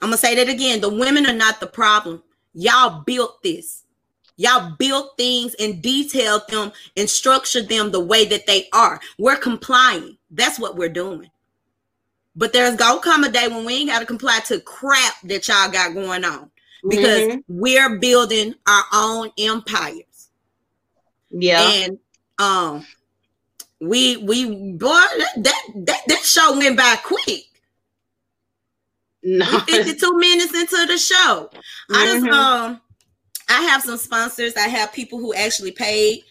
[0.00, 0.80] I'm gonna say that again.
[0.80, 2.22] The women are not the problem.
[2.54, 3.84] Y'all built this.
[4.40, 8.98] Y'all built things and detailed them and structured them the way that they are.
[9.18, 10.16] We're complying.
[10.30, 11.30] That's what we're doing.
[12.34, 15.70] But there's gonna come a day when we ain't gotta comply to crap that y'all
[15.70, 16.50] got going on
[16.88, 17.44] because Mhm.
[17.48, 20.30] we're building our own empires.
[21.28, 21.60] yeah.
[21.72, 21.98] And
[22.38, 22.86] um
[23.78, 25.52] we we boy that
[25.84, 27.44] that that show went by quick.
[29.22, 29.44] no.
[29.68, 31.50] 52 minutes into the show.
[31.90, 32.32] I just Mhm.
[32.32, 32.80] um
[33.50, 34.56] I have some sponsors.
[34.56, 36.22] I have people who actually paid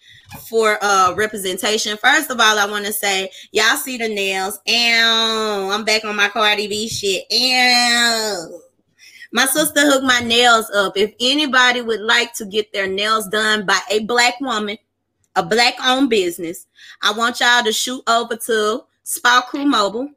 [0.48, 1.98] for uh representation.
[1.98, 4.60] First of all, I want to say y'all see the nails.
[4.66, 4.76] Ew,
[5.72, 7.26] I'm back on my Cardi B shit.
[7.30, 8.62] Ew.
[9.32, 10.98] My sister hooked my nails up.
[10.98, 14.78] If anybody would like to get their nails done by a black woman,
[15.36, 16.68] a black owned business,
[17.04, 20.10] I want y'all to shoot over to Spa Crew Mobile.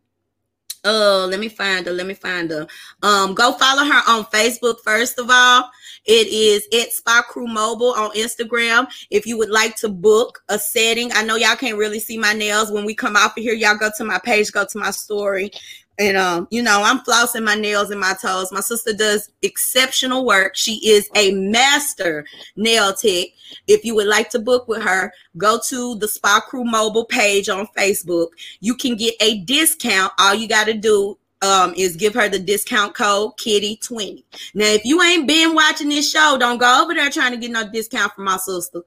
[0.85, 1.93] Uh, let me find her.
[1.93, 2.67] Let me find her.
[3.03, 5.71] Um, go follow her on Facebook first of all.
[6.05, 8.87] It is at Spa Crew Mobile on Instagram.
[9.11, 12.33] If you would like to book a setting, I know y'all can't really see my
[12.33, 13.55] nails when we come off of here.
[13.55, 15.51] Y'all go to my page, go to my story,
[15.99, 18.51] and um, you know, I'm flossing my nails and my toes.
[18.51, 20.57] My sister does exceptional work.
[20.57, 22.25] She is a master
[22.57, 23.29] nail tech.
[23.69, 27.49] If you would like to book with her, go to the Spa Crew Mobile page
[27.49, 28.29] on Facebook.
[28.61, 30.13] You can get a discount.
[30.19, 34.25] All you got to do um, is give her the discount code Kiddy20.
[34.55, 37.51] Now, if you ain't been watching this show, don't go over there trying to get
[37.51, 38.83] no discount from my sister.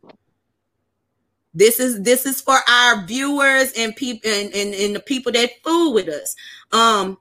[1.53, 5.51] this is this is for our viewers and people and, and, and the people that
[5.63, 6.35] fool with us.
[6.71, 7.17] Um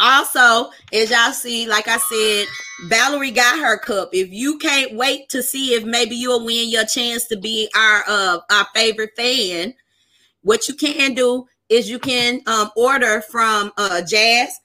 [0.00, 2.46] also, as y'all see, like I said,
[2.88, 4.10] Valerie got her cup.
[4.12, 8.04] If you can't wait to see if maybe you'll win your chance to be our
[8.06, 9.74] uh our favorite fan,
[10.42, 14.60] what you can do is you can um order from uh Jazz.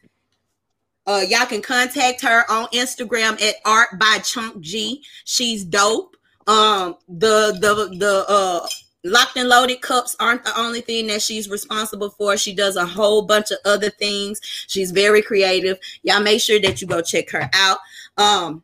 [1.05, 5.03] Uh y'all can contact her on Instagram at art by chunk G.
[5.25, 6.15] She's dope.
[6.47, 8.67] Um the the the uh
[9.03, 12.37] locked and loaded cups aren't the only thing that she's responsible for.
[12.37, 14.39] She does a whole bunch of other things.
[14.67, 15.77] She's very creative.
[16.03, 17.79] Y'all make sure that you go check her out.
[18.17, 18.63] Um,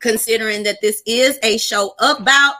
[0.00, 2.54] considering that this is a show about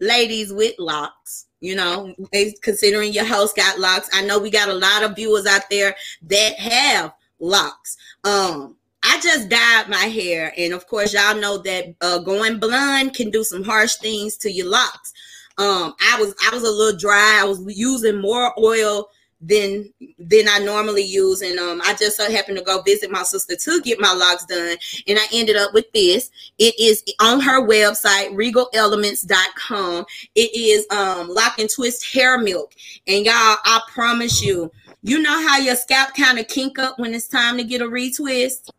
[0.00, 2.14] ladies with locks, you know,
[2.62, 4.08] considering your host got locks.
[4.12, 7.96] I know we got a lot of viewers out there that have locks.
[8.24, 13.14] Um, I just dyed my hair, and of course, y'all know that uh, going blonde
[13.14, 15.12] can do some harsh things to your locks.
[15.56, 17.40] Um, I was I was a little dry.
[17.40, 19.08] I was using more oil
[19.40, 23.22] than than I normally use, and um, I just so happened to go visit my
[23.22, 24.76] sister to get my locks done,
[25.06, 26.30] and I ended up with this.
[26.58, 30.06] It is on her website, regalelements.com.
[30.34, 32.74] It is um lock and twist hair milk,
[33.06, 33.34] and y'all,
[33.64, 34.72] I promise you,
[35.02, 37.86] you know how your scalp kind of kink up when it's time to get a
[37.86, 38.70] retwist.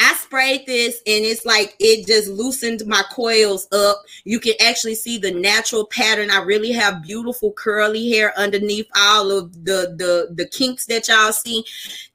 [0.00, 4.02] I sprayed this and it's like it just loosened my coils up.
[4.24, 6.30] You can actually see the natural pattern.
[6.30, 11.32] I really have beautiful curly hair underneath all of the the the kinks that y'all
[11.32, 11.64] see.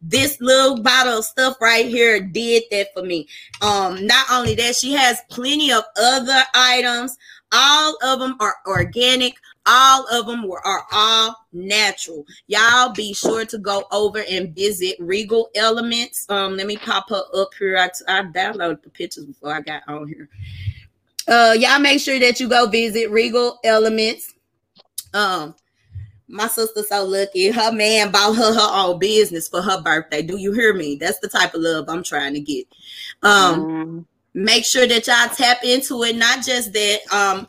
[0.01, 3.27] This little bottle of stuff right here did that for me.
[3.61, 7.15] Um not only that, she has plenty of other items.
[7.51, 12.25] All of them are organic all of them were are all natural.
[12.47, 16.25] Y'all be sure to go over and visit Regal Elements.
[16.29, 17.77] Um, let me pop her up here.
[17.77, 20.29] I, I downloaded the pictures before I got on here.
[21.27, 24.33] Uh, y'all make sure that you go visit Regal Elements.
[25.13, 25.55] Um,
[26.27, 27.49] my sister so lucky.
[27.49, 30.21] Her man bought her her own business for her birthday.
[30.21, 30.95] Do you hear me?
[30.95, 32.67] That's the type of love I'm trying to get.
[33.23, 34.05] Um, mm.
[34.33, 36.15] make sure that y'all tap into it.
[36.15, 36.99] Not just that.
[37.11, 37.47] Um,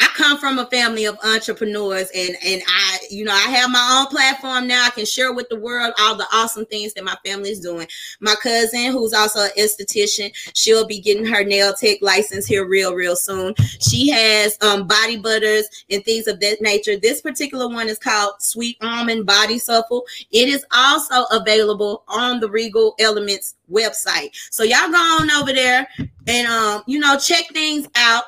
[0.00, 3.98] I come from a family of entrepreneurs and and I you know I have my
[4.00, 7.16] own platform now I can share with the world all the awesome things that my
[7.24, 7.86] family is doing.
[8.20, 12.94] My cousin who's also an esthetician, she'll be getting her nail tech license here real
[12.94, 13.54] real soon.
[13.80, 16.96] She has um body butters and things of that nature.
[16.96, 20.06] This particular one is called Sweet Almond Body Supple.
[20.32, 24.30] It is also available on the Regal Elements website.
[24.50, 25.86] So y'all go on over there
[26.26, 28.24] and um you know check things out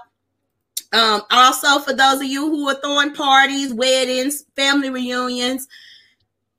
[0.93, 5.67] um, also, for those of you who are throwing parties, weddings, family reunions,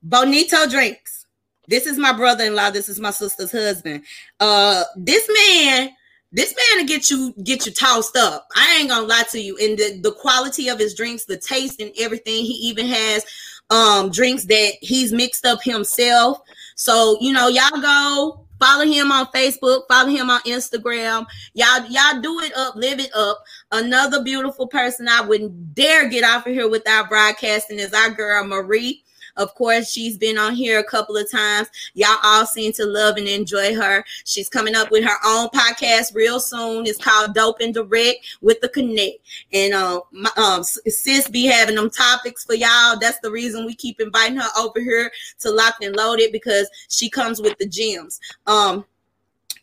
[0.02, 1.26] Bonito drinks.
[1.68, 2.72] This is my brother-in-law.
[2.72, 4.04] This is my sister's husband.
[4.40, 5.92] Uh, this man,
[6.34, 8.48] this man to get you get you tossed up.
[8.56, 9.58] I ain't gonna lie to you.
[9.62, 12.44] And the, the quality of his drinks, the taste and everything.
[12.44, 13.26] He even has
[13.70, 16.42] um drinks that he's mixed up himself.
[16.76, 21.26] So you know, y'all go Follow him on Facebook, follow him on Instagram.
[21.54, 23.44] Y'all, y'all do it up, live it up.
[23.74, 28.46] Another beautiful person I wouldn't dare get off of here without broadcasting is our girl
[28.46, 29.04] Marie.
[29.36, 31.70] Of course, she's been on here a couple of times.
[31.96, 34.06] Y'all all seem to love and enjoy her.
[34.26, 36.86] She's coming up with her own podcast real soon.
[36.86, 39.18] It's called Dope and Direct with the Connect.
[39.52, 43.00] And uh, my, um, sis be having them topics for y'all.
[43.00, 47.10] That's the reason we keep inviting her over here to Loc'T and Loaded because she
[47.10, 48.20] comes with the gems.
[48.46, 48.86] Um,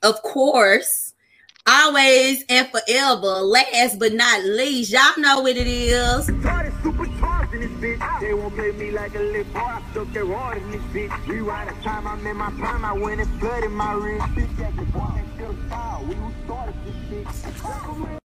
[0.03, 1.10] of course,
[1.71, 6.27] always and forever, last but not least, y'all know what it is.
[8.21, 9.61] They won't play me like a lip boy.
[9.61, 11.27] I stuck that water in this bitch.
[11.27, 12.85] Rewind the time I'm in my prime.
[12.85, 14.25] I went and flooded my wrist.
[14.27, 16.05] Bitch, that the boy ain't still style.
[16.07, 18.20] We who started this shit.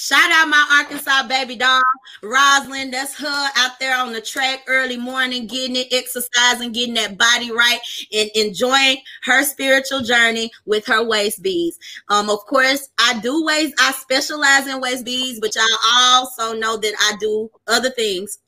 [0.00, 1.82] Shout out my Arkansas baby doll,
[2.22, 2.92] Rosalind.
[2.92, 7.50] That's her out there on the track early morning, getting it, exercising, getting that body
[7.50, 7.80] right,
[8.12, 11.80] and enjoying her spiritual journey with her waist beads.
[12.10, 16.76] Um, of course, I do waist, I specialize in waist beads, but y'all also know
[16.76, 18.38] that I do other things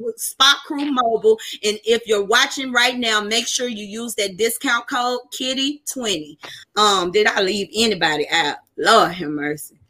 [0.67, 1.39] Crew Mobile.
[1.63, 6.37] And if you're watching right now, make sure you use that discount code Kiddy20.
[6.77, 8.57] Um, did I leave anybody out?
[8.77, 9.82] Lord have mercy.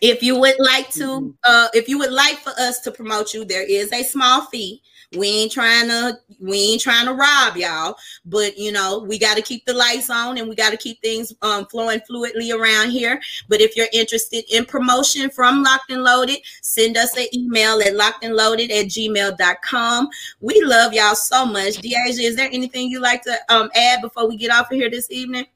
[0.00, 1.30] If you would like to, Mm-hmm.
[1.44, 4.82] uh, if you would like for us to promote you, there is a small fee.
[5.16, 9.36] We ain't trying to, we ain't trying to rob y'all, but you know, we got
[9.36, 12.90] to keep the lights on and we got to keep things um, flowing fluidly around
[12.90, 13.20] here.
[13.48, 17.92] But if you're interested in promotion from Loc'T and Loaded, send us an email at
[17.94, 20.08] lockedandloaded at gmail.com.
[20.40, 21.74] We love y'all so much.
[21.74, 24.90] Deasia, is there anything you like to um, add before we get off of here
[24.90, 25.46] this evening?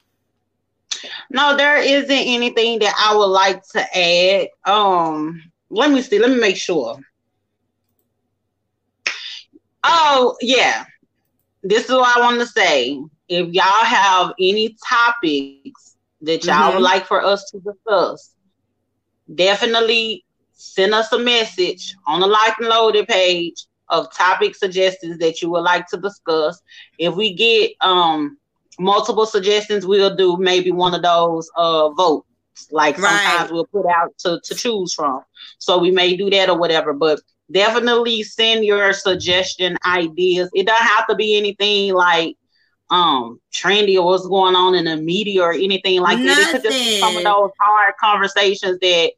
[1.31, 4.49] No, there isn't anything that I would like to add.
[4.67, 5.41] Um,
[5.71, 6.19] let me see.
[6.19, 6.99] Let me make sure.
[9.85, 10.85] Oh, yeah.
[11.63, 13.01] This is what I want to say.
[13.29, 15.79] If y'all have any topics
[16.23, 16.75] that y'all Mhm.
[16.75, 18.35] would like for us to discuss,
[19.35, 25.43] definitely send us a message on the Loc'T and Loaded page of topic suggestions that
[25.43, 26.61] you would like to discuss.
[26.99, 28.39] If we get um
[28.81, 32.27] multiple suggestions, we'll do maybe one of those uh votes.
[32.73, 35.23] Like sometimes we'll put out to, to choose from.
[35.59, 36.93] So we may do that or whatever.
[36.93, 37.21] But
[37.51, 40.51] definitely send your suggestion ideas.
[40.55, 42.37] It doesn't have to be anything like
[42.91, 46.39] um trendy or what's going on in the media or anything like that.
[46.39, 49.13] It could just be some of those hard conversations that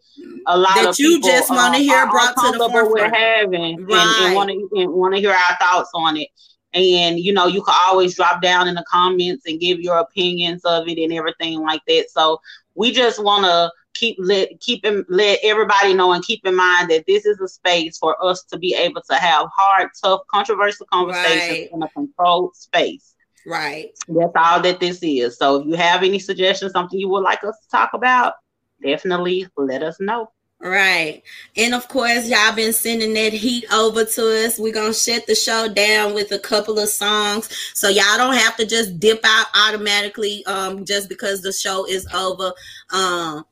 [0.46, 3.16] a lot That of you people, just wanna um, hear brought to the forefront.
[3.16, 4.16] having and, Right.
[4.20, 6.28] and want to and want to hear our thoughts on it.
[6.74, 10.64] And you know, you can always drop down in the comments and give your opinions
[10.64, 12.06] of it and everything like that.
[12.10, 12.40] So
[12.74, 16.90] we just want to keep let keep in, let everybody know and keep in mind
[16.90, 20.86] that this is a space for us to be able to have hard, tough, controversial
[20.86, 21.68] conversations Right.
[21.72, 23.14] in a controlled space.
[23.44, 23.90] Right.
[24.08, 25.36] That's all that this is.
[25.36, 28.34] So if you have any suggestions, something you would like us to talk about,
[28.82, 30.30] definitely let us know.
[30.62, 31.24] Right.
[31.56, 34.60] And of course, y'all been sending that heat over to us.
[34.60, 37.48] We're going to shut the show down with a couple of songs.
[37.74, 42.06] So y'all don't have to just dip out automatically um, just because the show is
[42.14, 42.52] over.
[42.90, 43.44] Um,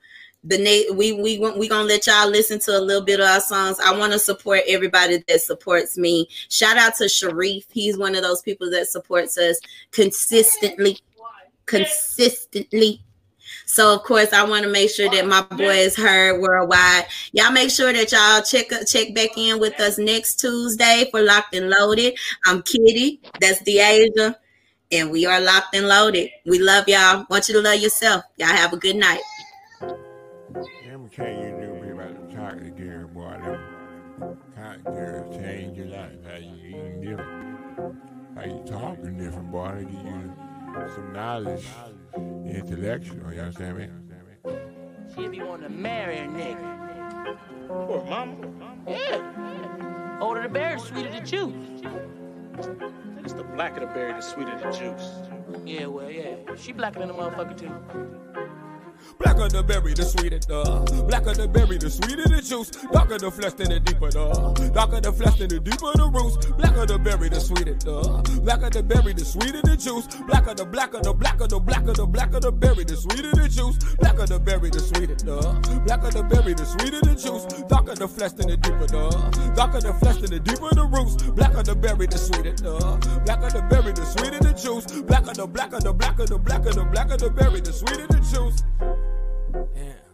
[0.44, 3.40] the na- we we we gonna let y'all listen to a little bit of our
[3.40, 3.78] songs.
[3.78, 6.28] I want to support everybody that supports me.
[6.48, 7.66] Shout out to Sharif.
[7.70, 10.98] He's one of those people that supports us consistently,
[11.66, 13.02] consistently.
[13.71, 17.07] So of course, I want to make sure that my boy is heard worldwide.
[17.31, 21.57] Y'all make sure that y'all check check back in with us next Tuesday for Loc'T
[21.57, 22.18] and Loaded.
[22.47, 23.21] I'm Kiddy.
[23.41, 24.35] That's Deasia.
[24.91, 26.31] And we are locked and loaded.
[26.47, 27.25] We love y'all.
[27.31, 28.25] Want you to love yourself.
[28.39, 29.21] Y'all have a good night.
[29.81, 33.39] Me tell you little bit about the chocolate girl, boy.
[33.41, 36.11] Them chocolate girls change your life.
[36.29, 37.97] How you eating different.
[38.35, 39.75] How you talking different, boy.
[39.77, 40.35] They give you
[40.93, 41.64] some knowledge,
[42.51, 43.32] intellectual.
[43.32, 43.88] You understand me?
[45.14, 47.36] She be wanting to marry a nigga.
[47.68, 48.36] Poor mama.
[48.88, 50.18] Yeah.
[50.20, 51.55] Older the berry, sweeter the juice.
[53.18, 55.09] It's the blacker the berry, the sweeter the juice.
[55.64, 56.36] Yeah, well, yeah.
[56.57, 57.72] She blacker than the motherfucker, too.
[59.18, 61.05] Blacker the berry, the sweeter the.
[61.09, 62.70] Blacker the berry, the sweeter the juice.
[62.92, 64.70] Darker the flesh, than the deeper the.
[64.74, 66.46] Darker the flesh, than the deeper the roots.
[66.57, 68.40] Blacker the berry, the sweeter the.
[68.42, 70.07] Blacker the berry, the sweeter the juice.
[70.26, 73.76] Blacker the blacker the blacker the blacker the blacker the berry, the sweeter the juice.
[73.96, 75.36] Blacker the berry, the sweeter the.
[75.84, 77.44] Blacker the berry, the sweeter the juice.
[77.68, 79.09] Darker the flesh, than the deeper the.
[79.55, 81.16] Darker the flesh, than the deeper the roots.
[81.32, 82.76] Blacker the berry, the sweeter the.
[83.24, 84.84] Blacker the berry, the sweeter the juice.
[84.84, 88.07] The blacker the blacker the blacker the blacker the black on the berry, the sweeter
[88.07, 88.62] the juice.
[89.53, 89.64] Damn,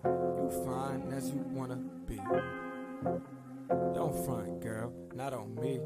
[0.04, 1.76] you fine as you wanna
[2.06, 2.20] be.
[3.94, 5.80] Don't front, girl, not on me.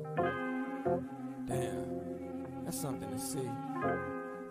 [1.47, 3.49] Damn, that's something to see.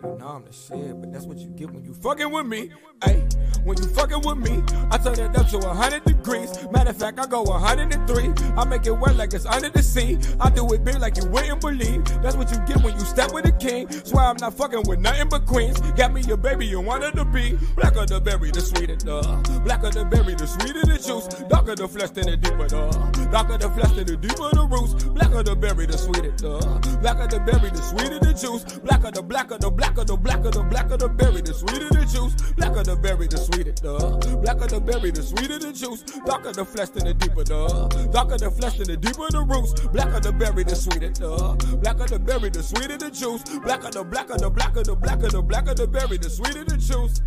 [0.02, 2.70] You know I'm the shit, but that's what you get when you fucking with me.
[3.02, 3.22] Ay,
[3.64, 6.56] when you fucking with me, I turn it up to 100 degrees.
[6.70, 8.32] Matter of fact, I go 103.
[8.56, 10.18] I make it wet like it's under the sea.
[10.40, 12.02] I do it big like you wouldn't believe.
[12.22, 13.90] That's what you get when you step with a king.
[13.90, 15.78] Swear I'm not fucking with nothing but queens.
[15.92, 17.58] Got me your baby, you wanted to be.
[17.76, 19.20] Blacker the berry, the sweeter the.
[19.64, 21.26] Blacker the berry, the sweeter the juice.
[21.50, 23.28] Darker the flesh than the deeper the.
[23.30, 25.04] Darker the flesh than the deeper the roots.
[25.04, 26.98] Blacker the berry, the sweeter the.
[27.02, 28.64] Blacker the berry, the sweeter the juice.
[28.78, 32.34] Blacker the blacker the blacker the blacker the blacker the berry, the sweeter the juice.
[32.52, 34.38] Blacker the berry, the sweeter the.
[34.42, 36.02] Blacker the berry, the sweeter the juice.
[36.24, 38.08] Darker the flesh than the deeper the.
[38.12, 39.72] Darker the flesh than the deeper the roots.
[39.88, 41.78] Blacker the berry, the sweeter the.
[41.82, 43.42] Blacker the berry, the sweeter the juice.
[43.60, 47.22] Blacker the blacker the blacker the blacker the blacker the berry, the sweeter the juice.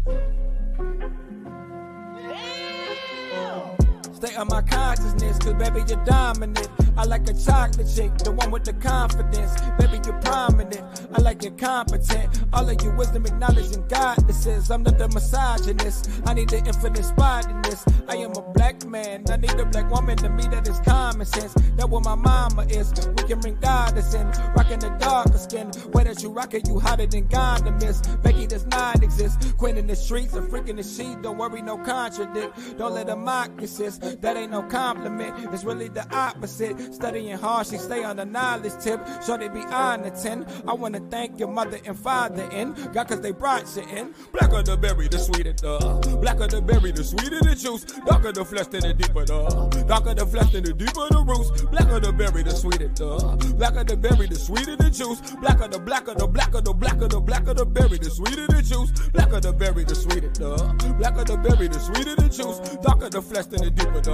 [4.33, 5.37] State of my consciousness.
[5.39, 6.69] Cause baby, you're dominant.
[6.97, 9.59] I like a chocolate chick, the one with the confidence.
[9.79, 10.83] Baby, you're prominent.
[11.13, 12.29] I like your competent.
[12.53, 14.17] All of your wisdom acknowledging God.
[14.27, 16.09] This is, I'm not the misogynist.
[16.25, 17.83] I need the infinite spot in this.
[18.07, 19.23] I am a black man.
[19.29, 21.53] I need a black woman to me that is common sense.
[21.77, 22.91] That what my mama is.
[23.17, 24.27] We can bring God goddess in.
[24.55, 25.71] Rocking the darker skin.
[25.93, 28.21] Way that you rock it, you hotter than Gondamus.
[28.23, 29.57] Becky does not exist.
[29.57, 31.21] Queen in the streets, a freak in the sheet.
[31.21, 32.77] Don't worry, no contradict.
[32.77, 34.21] Don't let a mock insist.
[34.23, 35.53] That ain't no compliment.
[35.53, 36.93] It's really the opposite.
[36.93, 39.01] Studying hard, she stay on the knowledge tip.
[39.27, 40.45] They be on the 10.
[40.65, 42.71] I wanna thank your mother and father in.
[42.93, 44.15] God, cause they brought you in.
[44.31, 46.17] Blacker the berry, the sweeter the.
[46.21, 47.83] Blacker the berry, the sweeter the juice.
[48.05, 49.85] Darker the flesh, than the deeper the.
[49.89, 51.63] Darker the flesh, than the deeper the roots.
[51.63, 53.55] Blacker the berry, the sweeter the.
[53.57, 55.19] Blacker the berry, the sweeter the juice.
[55.41, 58.91] Blacker the blacker the blacker the blacker the blacker the berry, the sweeter the juice.
[59.09, 60.55] Blacker the berry, the sweeter the.
[60.97, 62.59] Blacker the berry, the sweeter the juice.
[62.79, 64.12] Darker the flesh, than the deeper the.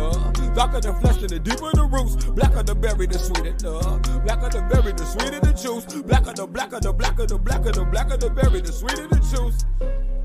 [0.56, 2.16] Darker the flesh, and the deeper the roots.
[2.32, 4.22] Blacker the berry, the sweeter the.
[4.26, 5.86] Blacker the berry, the sweeter the juice.
[6.04, 10.18] Blacker the blacker the blacker the blacker the blacker the berry, the sweeter the juice.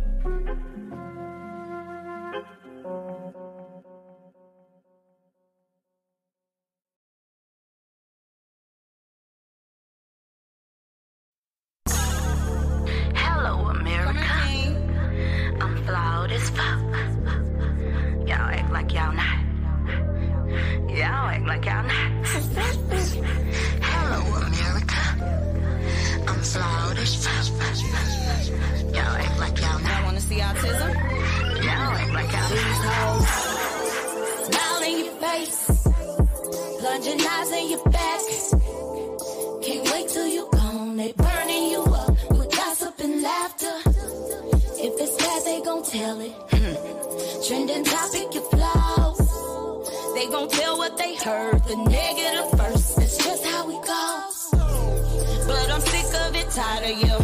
[56.51, 57.17] Tired of you.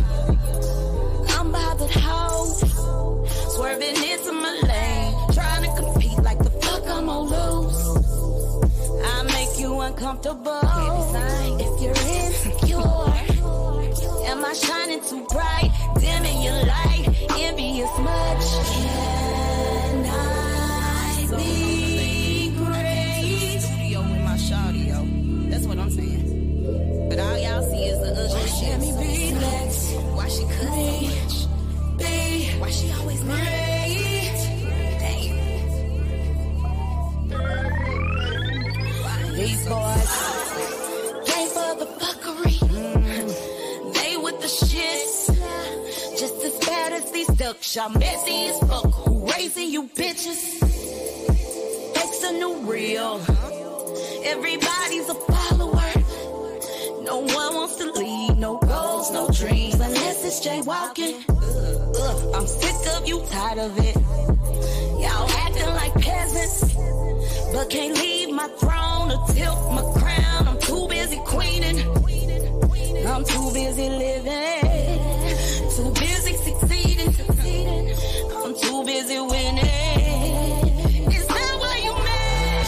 [1.36, 2.44] I'm bothered how
[3.54, 7.80] swerving into my lane, trying to compete like the fuck I'm gonna lose.
[9.04, 10.60] I make you uncomfortable
[11.58, 12.80] if you're insecure.
[14.26, 17.06] Am I shining too bright, dimming your light,
[17.38, 18.46] envious much?
[18.72, 19.09] Can
[47.20, 47.76] these ducks.
[47.76, 48.92] Y'all messy as fuck.
[49.04, 50.40] Who raising you bitches?
[51.94, 53.20] Fake's a new real.
[54.24, 55.90] Everybody's a follower.
[57.02, 58.38] No one wants to lead.
[58.38, 59.74] No goals, no dreams.
[59.74, 61.24] Unless it's jaywalking.
[61.28, 63.96] Ugh, I'm sick of you, tired of it.
[65.02, 66.74] Y'all acting like peasants.
[67.52, 70.48] But can't leave my throne or tilt my crown.
[70.48, 71.80] I'm too busy queening.
[73.06, 74.60] I'm too busy living,
[75.74, 76.89] too busy succeeding.
[78.51, 79.64] I'm too busy winning.
[81.09, 82.66] Is that why you mad?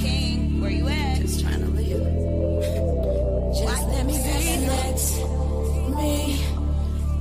[0.00, 1.20] King, where you at?
[1.20, 2.00] Just trying to live.
[3.58, 5.18] Just let me be next.
[5.94, 6.40] Me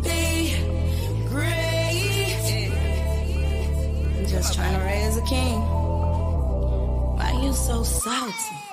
[0.01, 0.55] be
[1.27, 2.71] great.
[4.15, 5.59] I'm just trying to raise a king.
[7.17, 8.64] Why you so salty?